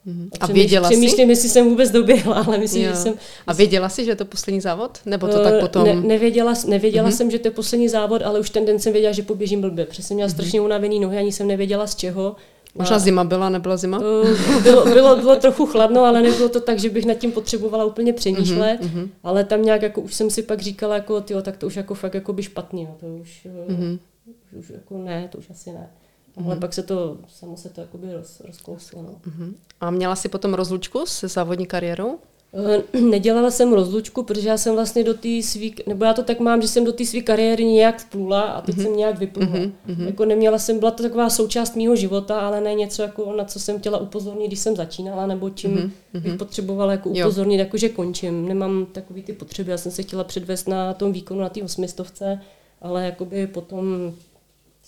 [0.08, 0.30] Mm-hmm.
[0.40, 0.94] A, a věděla jsi?
[0.94, 2.90] Přemýšlím, jestli jsem vůbec doběhla, ale myslím, jo.
[2.90, 3.14] že jsem...
[3.48, 5.00] A věděla jsi, že je to poslední závod?
[5.06, 5.84] Nebo to tak eh, potom...
[5.84, 7.16] Ne, nevěděla nevěděla mm-hmm.
[7.16, 9.86] jsem, že to je poslední závod, ale už ten den jsem věděla, že poběžím blbě.
[9.86, 10.34] Protože jsem měla mm-hmm.
[10.34, 12.36] strašně unavený nohy, ani jsem nevěděla z čeho.
[12.80, 14.00] Možná zima byla, nebyla zima?
[14.00, 17.86] Uh, bylo, bylo, bylo trochu chladno, ale nebylo to tak, že bych nad tím potřebovala
[17.86, 19.10] úplně přemýšlet, mm-hmm.
[19.24, 21.94] ale tam nějak jako už jsem si pak říkala, jako, tyjo, tak to už jako
[21.94, 24.00] fakt jako by špatný, no, to už, mm-hmm.
[24.26, 25.90] už, už jako ne, to už asi ne.
[26.38, 26.60] Ale mm-hmm.
[26.60, 29.02] pak se to, samo se to jakoby roz, rozkouslo.
[29.02, 29.16] No.
[29.32, 29.54] Mm-hmm.
[29.82, 32.20] A měla jsi potom rozlučku se závodní kariérou?
[32.54, 36.40] Eh, nedělala jsem rozlučku, protože já jsem vlastně do té svý, nebo já to tak
[36.40, 38.84] mám, že jsem do té své kariéry nějak vplula a teď mm-hmm.
[38.84, 39.48] jsem nějak vyplula.
[39.48, 40.06] Mm-hmm.
[40.06, 43.60] Jako neměla jsem, byla to taková součást mého života, ale ne něco, jako, na co
[43.60, 46.20] jsem chtěla upozornit, když jsem začínala, nebo čím mm-hmm.
[46.20, 48.48] bych potřebovala jako upozornit, jako, že končím.
[48.48, 52.40] Nemám takový ty potřeby, já jsem se chtěla předvést na tom výkonu na té osmistovce,
[52.82, 54.14] ale jakoby potom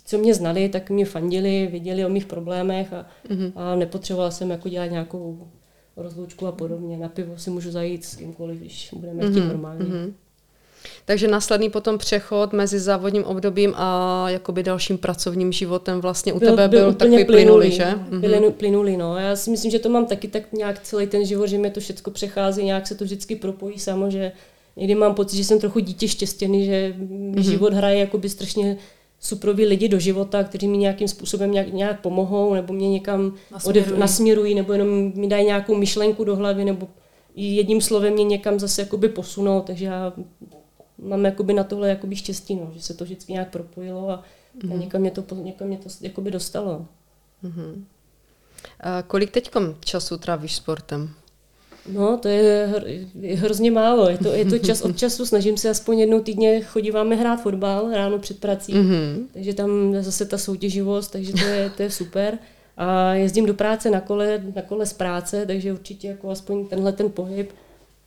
[0.06, 3.52] co mě znali, tak mě fandili, věděli o mých problémech a, mm-hmm.
[3.56, 5.48] a nepotřebovala jsem jako dělat nějakou
[6.02, 6.98] rozloučku a podobně.
[6.98, 9.48] Na pivo si můžu zajít s kýmkoliv, když budeme chtít mm-hmm.
[9.48, 9.86] normálně.
[9.86, 10.14] Mm-hmm.
[11.06, 16.50] Takže následný potom přechod mezi závodním obdobím a jakoby dalším pracovním životem vlastně u byl,
[16.50, 17.94] tebe byl, byl takový plynulý, že?
[18.20, 19.18] Byl plynulý, no.
[19.18, 21.80] Já si myslím, že to mám taky tak nějak celý ten život, že mi to
[21.80, 24.32] všechno přechází, nějak se to vždycky propojí samo, že
[24.76, 27.40] někdy mám pocit, že jsem trochu dítě štěstěný, že mm-hmm.
[27.40, 28.78] život hraje jakoby strašně
[29.22, 33.86] suprový lidi do života, kteří mi nějakým způsobem nějak, nějak pomohou, nebo mě někam nasměrují.
[33.86, 36.88] Odev, nasměrují, nebo jenom mi dají nějakou myšlenku do hlavy, nebo
[37.36, 40.14] jedním slovem mě někam zase jakoby posunou, takže já
[40.98, 44.16] mám jakoby na tohle jakoby štěstí, no, že se to vždycky nějak propojilo a,
[44.58, 44.72] mm-hmm.
[44.72, 44.80] a mhm.
[44.80, 46.86] někam mě to, někam mě to jakoby dostalo.
[47.44, 47.84] Mm-hmm.
[48.80, 51.14] A kolik teď času trávíš sportem?
[51.90, 52.84] No, to je, hr,
[53.20, 54.10] je hrozně málo.
[54.10, 55.26] Je to, je to čas od času.
[55.26, 58.74] Snažím se aspoň jednou týdně chodíváme hrát fotbal ráno před prací.
[58.74, 59.26] Mm-hmm.
[59.34, 62.38] Takže tam zase ta soutěživost, takže to je, to je super.
[62.78, 66.92] A jezdím do práce na kole, na kole z práce, takže určitě jako aspoň tenhle
[66.94, 67.52] ten pohyb.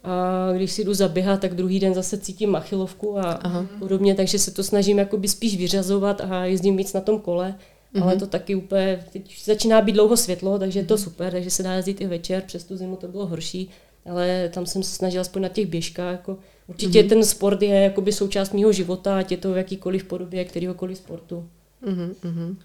[0.04, 3.66] A když si jdu zaběhat, tak druhý den zase cítím machilovku a Aha.
[3.78, 7.54] podobně, takže se to snažím jakoby spíš vyřazovat a jezdím víc na tom kole.
[7.94, 8.02] Mm-hmm.
[8.02, 11.62] Ale to taky úplně, teď začíná být dlouho světlo, takže je to super, takže se
[11.62, 13.70] dá jezdit i večer, přes tu zimu to bylo horší,
[14.10, 16.12] ale tam jsem se snažila aspoň na těch běžkách.
[16.12, 17.08] Jako, určitě mm-hmm.
[17.08, 21.48] ten sport je jakoby součást mého života, ať je to v jakýkoliv podobě, kterýhokoliv sportu.
[21.86, 22.56] Mm-hmm.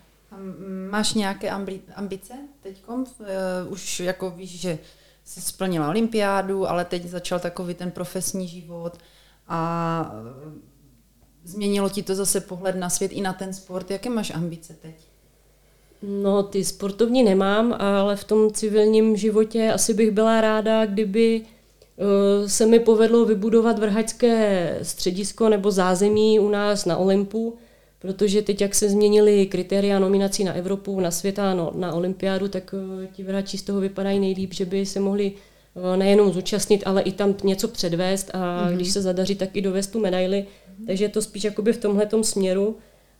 [0.89, 1.49] Máš nějaké
[1.95, 2.83] ambice teď?
[2.87, 3.05] Uh,
[3.69, 4.79] už jako víš, že
[5.23, 8.97] jsi splnila olympiádu, ale teď začal takový ten profesní život
[9.47, 10.11] a
[11.43, 13.91] změnilo ti to zase pohled na svět i na ten sport.
[13.91, 15.08] Jaké máš ambice teď?
[16.03, 22.47] No, ty sportovní nemám, ale v tom civilním životě asi bych byla ráda, kdyby uh,
[22.47, 27.55] se mi povedlo vybudovat vrhačské středisko nebo zázemí u nás na Olympu,
[27.99, 32.73] protože teď, jak se změnily kritéria nominací na Evropu, na světa, no, na olympiádu, tak
[32.73, 35.31] uh, ti vrhači z toho vypadají nejlíp, že by se mohli
[35.73, 38.75] uh, nejenom zúčastnit, ale i tam něco předvést a mm-hmm.
[38.75, 40.37] když se zadaří, tak i dovést tu medaili.
[40.37, 40.85] Mm-hmm.
[40.87, 42.77] Takže je to spíš jakoby v tomhle směru.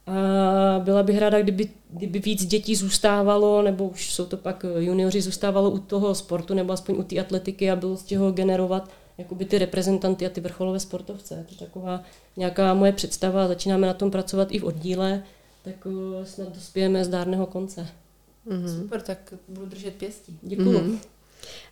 [0.09, 5.21] A byla bych ráda, kdyby, kdyby víc dětí zůstávalo, nebo už jsou to pak junioři,
[5.21, 9.45] zůstávalo u toho sportu, nebo aspoň u té atletiky a bylo z čeho generovat jakoby
[9.45, 11.45] ty reprezentanty a ty vrcholové sportovce.
[11.49, 12.01] To je taková
[12.37, 15.23] nějaká moje představa, začínáme na tom pracovat i v oddíle,
[15.63, 15.87] tak
[16.23, 17.87] snad dospějeme zdárného konce.
[18.47, 18.81] Mm-hmm.
[18.81, 20.39] Super, tak budu držet pěstí.
[20.41, 20.79] Děkuji.
[20.79, 20.97] Mm-hmm.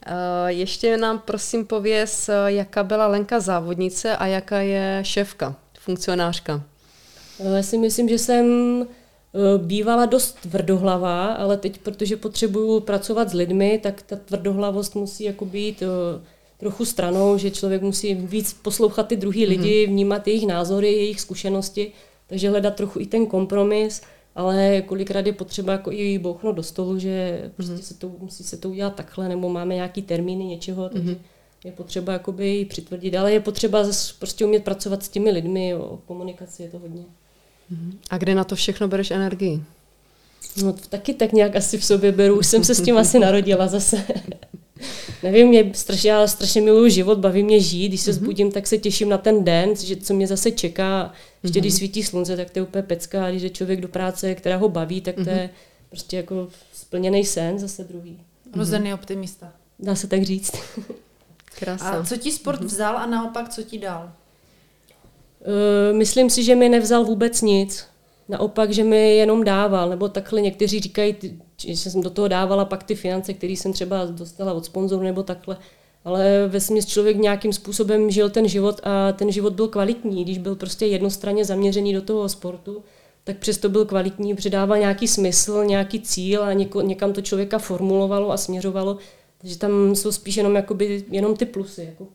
[0.07, 6.63] Uh, ještě nám prosím pověz, jaká byla Lenka závodnice a jaká je šéfka, funkcionářka.
[7.39, 8.45] Já si myslím, že jsem
[9.57, 15.45] bývala dost tvrdohlavá, ale teď, protože potřebuju pracovat s lidmi, tak ta tvrdohlavost musí jako
[15.45, 15.83] být
[16.57, 19.49] trochu stranou, že člověk musí víc poslouchat ty druhý mm-hmm.
[19.49, 21.91] lidi, vnímat jejich názory, jejich zkušenosti,
[22.27, 24.01] takže hledat trochu i ten kompromis,
[24.35, 27.81] ale kolikrát je potřeba jako i bouchnout do stolu, že prostě mm-hmm.
[27.81, 31.17] se to, musí se to udělat takhle, nebo máme nějaký termíny něčeho, takže mm-hmm.
[31.63, 33.83] je potřeba jakoby přitvrdit, ale je potřeba
[34.19, 37.03] prostě umět pracovat s těmi lidmi, o komunikaci je to hodně.
[38.09, 39.63] A kde na to všechno bereš energii?
[40.63, 43.67] No taky tak nějak asi v sobě beru, už jsem se s tím asi narodila
[43.67, 44.03] zase.
[45.23, 48.13] Nevím, mě strašně, já strašně miluju život, baví mě žít, když se mm-hmm.
[48.13, 51.13] zbudím, tak se těším na ten den, že co mě zase čeká.
[51.43, 51.61] Ještě mm-hmm.
[51.61, 54.57] když svítí slunce, tak to je úplně pecka, a když je člověk do práce, která
[54.57, 55.37] ho baví, tak to mm-hmm.
[55.37, 55.49] je
[55.89, 58.19] prostě jako splněný sen zase druhý.
[58.55, 58.93] Mm-hmm.
[58.93, 59.53] optimista.
[59.79, 60.55] Dá se tak říct.
[61.59, 61.89] Krása.
[61.89, 62.65] A co ti sport mm-hmm.
[62.65, 64.11] vzal a naopak co ti dal?
[65.47, 67.85] Uh, myslím si, že mi nevzal vůbec nic.
[68.29, 71.15] Naopak, že mi jenom dával, nebo takhle někteří říkají,
[71.65, 75.23] že jsem do toho dávala pak ty finance, které jsem třeba dostala od sponzorů nebo
[75.23, 75.57] takhle.
[76.05, 80.23] Ale ve smyslu člověk nějakým způsobem žil ten život a ten život byl kvalitní.
[80.23, 82.83] Když byl prostě jednostranně zaměřený do toho sportu,
[83.23, 88.31] tak přesto byl kvalitní, předával nějaký smysl, nějaký cíl a něko, někam to člověka formulovalo
[88.31, 88.97] a směřovalo.
[89.37, 91.83] Takže tam jsou spíš jenom, jakoby, jenom ty plusy.
[91.83, 92.07] Jako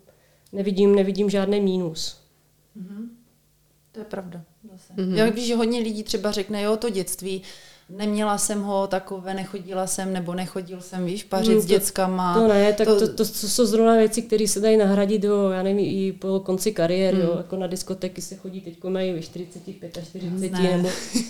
[0.53, 2.17] nevidím, nevidím žádný mínus.
[2.79, 3.22] Mm-hmm.
[3.93, 4.43] To je pravda.
[4.73, 4.93] Zase.
[4.93, 5.15] Mm-hmm.
[5.15, 7.43] Já když hodně lidí třeba řekne, jo, to dětství,
[7.97, 12.35] neměla jsem ho takové, nechodila jsem, nebo nechodil jsem, víš, pařit hmm, s dětskama.
[12.35, 15.51] To ne, tak to, to, to, to jsou zrovna věci, které se dají nahradit do,
[15.51, 17.27] já nevím, i po konci kariéry, hmm.
[17.27, 20.77] jo, jako na diskotéky se chodí teď mají ve 45 a 40, ne.
[20.77, 20.89] nebo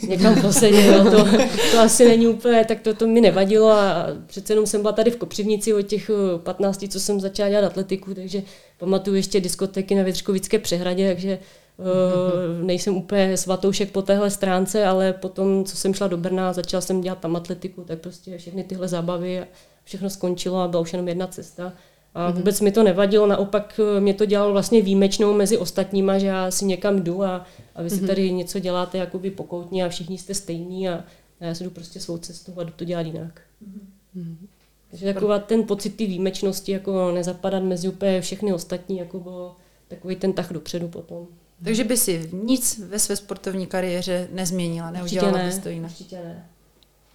[0.09, 1.25] někam posedě, jo, to,
[1.73, 5.11] to asi není úplně, tak to, to mi nevadilo a přece jenom jsem byla tady
[5.11, 6.11] v Kopřivnici od těch
[6.43, 8.43] 15, co jsem začala dělat atletiku, takže
[8.79, 11.39] pamatuju ještě diskotéky na Větřkovické přehradě, takže
[12.63, 17.01] nejsem úplně svatoušek po téhle stránce, ale potom, co jsem šla do Brna, začala jsem
[17.01, 19.47] dělat tam atletiku, tak prostě všechny tyhle zábavy a
[19.85, 21.73] všechno skončilo a byla už jenom jedna cesta.
[22.15, 22.37] A mhm.
[22.37, 26.51] vůbec mi to nevadilo, naopak eh, mě to dělalo vlastně výjimečnou mezi ostatníma, že já
[26.51, 28.07] si někam jdu a, a vy si mhm.
[28.07, 31.05] tady něco děláte jakoby pokoutně a všichni jste stejní a,
[31.41, 33.41] a já si jdu prostě svou cestou a jdu to dělat jinak.
[34.17, 34.37] Mm-hmm.
[34.91, 39.57] Takže taková ten pocit té výjimečnosti, jako nezapadat mezi úplně všechny ostatní, jako bylo
[39.89, 41.27] takový ten tah dopředu potom.
[41.65, 45.91] Takže by si nic ve své sportovní kariéře nezměnila, neudělala ne, bys to jinak.
[45.91, 46.47] Určitě ne.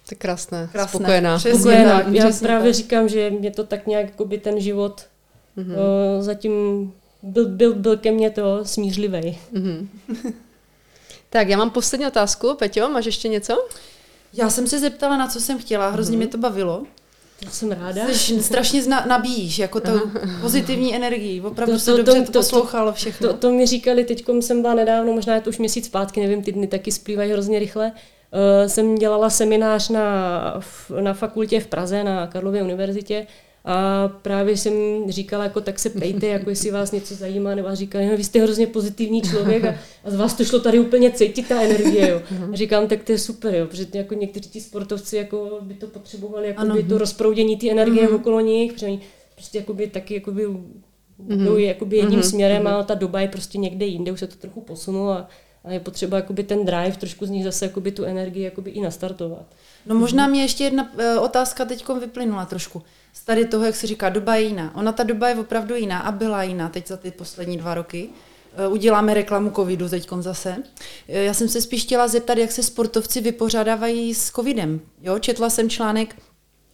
[0.08, 0.98] To je krásné, krásné.
[0.98, 1.38] spokojená.
[1.38, 2.02] spokojená.
[2.02, 2.74] Tak, Já právě tak.
[2.74, 5.06] říkám, že mě to tak nějak, jako by ten život
[5.58, 5.74] mm-hmm.
[5.78, 6.52] o, zatím
[7.22, 9.38] byl, byl, byl ke mně to smířlivý.
[9.52, 9.86] Mm-hmm.
[11.30, 12.54] tak, já mám poslední otázku.
[12.54, 13.68] Peťo, máš ještě něco?
[14.32, 16.18] Já jsem se zeptala, na co jsem chtěla, hrozně mm-hmm.
[16.18, 16.86] mě to bavilo.
[17.44, 18.08] To jsem ráda.
[18.08, 20.00] Jsi strašně zna, nabíjíš, jako to
[20.40, 21.40] pozitivní energii.
[21.40, 23.28] Opravdu to, to, se dobře to, to, poslouchalo všechno.
[23.28, 26.42] To, to, mi říkali, teď jsem byla nedávno, možná je to už měsíc zpátky, nevím,
[26.42, 27.92] ty dny taky splývají hrozně rychle,
[28.66, 30.60] jsem dělala seminář na,
[31.00, 33.26] na fakultě v Praze, na Karlově univerzitě
[33.70, 34.74] a právě jsem
[35.08, 38.24] říkala, jako tak se pejte, jako jestli vás něco zajímá, nebo vás říkali, no, vy
[38.24, 42.08] jste hrozně pozitivní člověk a, a z vás to šlo tady úplně cítit ta energie.
[42.08, 42.22] Jo.
[42.52, 45.86] A říkám, tak to je super, jo, protože jako někteří ti sportovci jako by to
[45.86, 48.14] potřebovali, jako by to rozproudění ty energie mm-hmm.
[48.14, 49.00] okolo nich, protože oni
[49.34, 51.56] prostě jako by taky jako by mm-hmm.
[51.56, 52.28] jakoby jedním mm-hmm.
[52.28, 55.28] směrem a ta doba je prostě někde jinde, už se to trochu posunulo a,
[55.64, 58.80] a je potřeba jakoby ten drive trošku z nich zase jakoby tu energii jakoby i
[58.80, 59.46] nastartovat.
[59.86, 62.82] No možná mě ještě jedna uh, otázka teď vyplynula trošku.
[63.12, 64.76] Z tady toho, jak se říká, doba je jiná.
[64.76, 68.08] Ona ta doba je opravdu jiná a byla jiná teď za ty poslední dva roky.
[68.66, 70.56] Uh, uděláme reklamu covidu teď zase.
[70.56, 70.64] Uh,
[71.16, 74.80] já jsem se spíš chtěla zeptat, jak se sportovci vypořádávají s covidem.
[75.02, 76.16] Jo, četla jsem článek,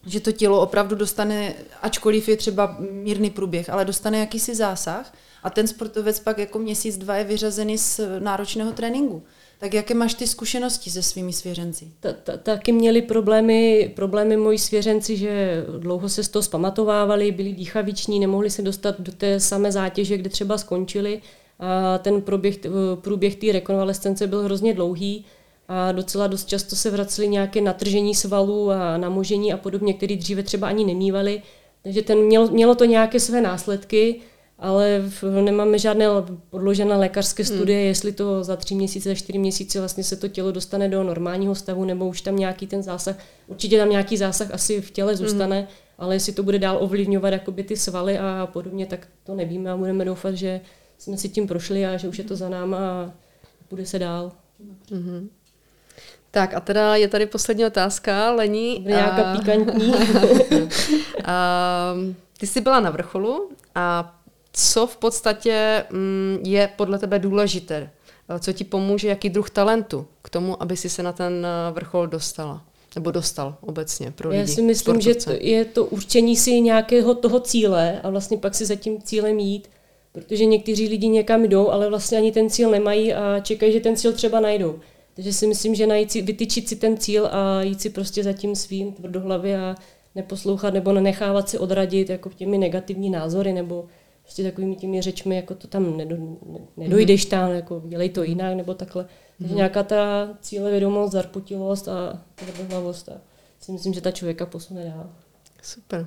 [0.07, 5.12] že to tělo opravdu dostane, ačkoliv je třeba mírný průběh, ale dostane jakýsi zásah
[5.45, 9.23] a ten sportovec pak jako měsíc, dva je vyřazený z náročného tréninku.
[9.59, 11.89] Tak jaké máš ty zkušenosti se svými svěřenci?
[12.01, 17.53] Ta, ta, taky měli problémy, problémy moji svěřenci, že dlouho se z toho zpamatovávali, byli
[17.53, 21.23] dýchaviční, nemohli se dostat do té samé zátěže, kde třeba skončili
[21.59, 22.59] a ten průběh,
[22.95, 25.25] průběh té rekonvalescence byl hrozně dlouhý
[25.69, 30.43] a docela dost často se vraceli nějaké natržení svalů a namožení a podobně, které dříve
[30.43, 31.43] třeba ani nemývali.
[31.83, 34.21] Takže ten mělo, mělo to nějaké své následky
[34.65, 35.03] ale
[35.45, 36.07] nemáme žádné
[36.51, 37.57] podložené lékařské hmm.
[37.57, 37.87] studie, hmm.
[37.87, 41.55] jestli to za tři měsíce, za čtyři měsíce vlastně se to tělo dostane do normálního
[41.55, 45.27] stavu, nebo už tam nějaký ten zásah, určitě tam nějaký zásah asi v těle hmm.
[45.27, 45.69] zůstane, hmm.
[45.99, 49.77] ale jestli to bude dál ovlivňovat jakoby ty svaly a podobně, tak to nevíme a
[49.77, 50.61] budeme doufat, že
[50.99, 53.12] jsme si tím prošli a že už je to za náma a
[53.71, 54.33] bude se dál.
[54.91, 55.29] Hmm.
[56.31, 58.85] Tak a teda je tady poslední otázka, Lení.
[58.87, 59.37] Nějaká a...
[59.39, 59.95] pikantní.
[61.25, 61.95] a,
[62.39, 64.15] ty jsi byla na vrcholu a
[64.57, 67.91] co v podstatě mm, je podle tebe důležité,
[68.41, 72.07] co ti pomůže, jaký druh talentu k tomu, aby si se na ten eh, vrchol
[72.07, 74.41] dostala nebo dostal obecně pro lidi.
[74.41, 75.31] Já si myslím, sportovce.
[75.31, 79.03] že to je to určení si nějakého toho cíle a vlastně pak si za tím
[79.03, 79.71] cílem jít,
[80.13, 83.97] protože někteří lidi někam jdou, ale vlastně ani ten cíl nemají a čekají, že ten
[83.97, 84.79] cíl třeba najdou.
[85.15, 88.33] Takže si myslím, že najít si, vytyčit si ten cíl a jít si prostě za
[88.33, 89.75] tím svým tvrdohlavě a
[90.15, 93.87] neposlouchat nebo nenechávat se odradit jako těmi negativní názory nebo
[94.25, 96.16] prostě takovými těmi řečmi, jako to tam nedo,
[96.77, 99.07] nedojdeš tam, jako dělej to jinak, nebo takhle.
[99.39, 99.57] Takže mm-hmm.
[99.57, 103.20] nějaká ta cílevědomost, zarputilost a tvrdohlavost a
[103.61, 105.11] si myslím, že ta člověka posune dál.
[105.62, 106.07] Super.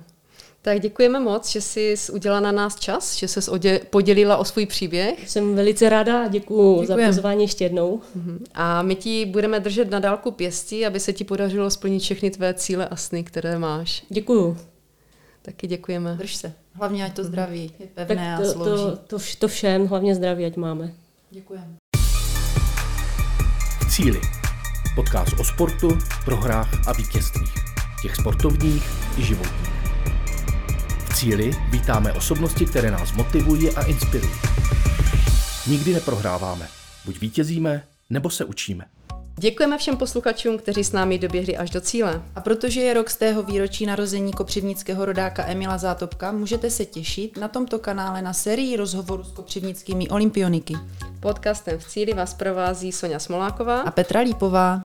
[0.61, 3.41] Tak děkujeme moc, že jsi udělala na nás čas, že jsi
[3.89, 5.30] podělila o svůj příběh.
[5.30, 8.01] Jsem velice ráda a děkuji za pozvání ještě jednou.
[8.15, 8.43] Mhm.
[8.53, 12.53] A my ti budeme držet na dálku pěstí, aby se ti podařilo splnit všechny tvé
[12.53, 14.03] cíle a sny, které máš.
[14.09, 14.57] Děkuju.
[15.41, 16.15] Taky děkujeme.
[16.15, 16.53] Drž se.
[16.78, 18.84] Hlavně, ať to zdraví je pevné tak to, a slouží.
[18.84, 20.93] To, to, to všem, hlavně zdraví, ať máme.
[21.32, 21.75] Děkujeme.
[23.82, 24.21] V cíli.
[24.95, 27.53] Podcast o sportu, prohrách a vítězstvích.
[28.01, 28.84] Těch sportovních
[29.17, 29.71] i životních.
[31.09, 34.34] V cíli vítáme osobnosti, které nás motivují a inspirují.
[35.67, 36.67] Nikdy neprohráváme.
[37.05, 38.86] Buď vítězíme, nebo se učíme.
[39.40, 42.22] Děkujeme všem posluchačům, kteří s námi doběhli až do cíle.
[42.36, 47.38] A protože je rok z tého výročí narození kopřivnického rodáka Emila Zátopka, můžete se těšit
[47.38, 50.74] na tomto kanále na sérii rozhovorů s kopřivnickými olympioniky.
[51.20, 54.82] Podcastem v cíli vás provází Sonja Smoláková a Petra Lípová.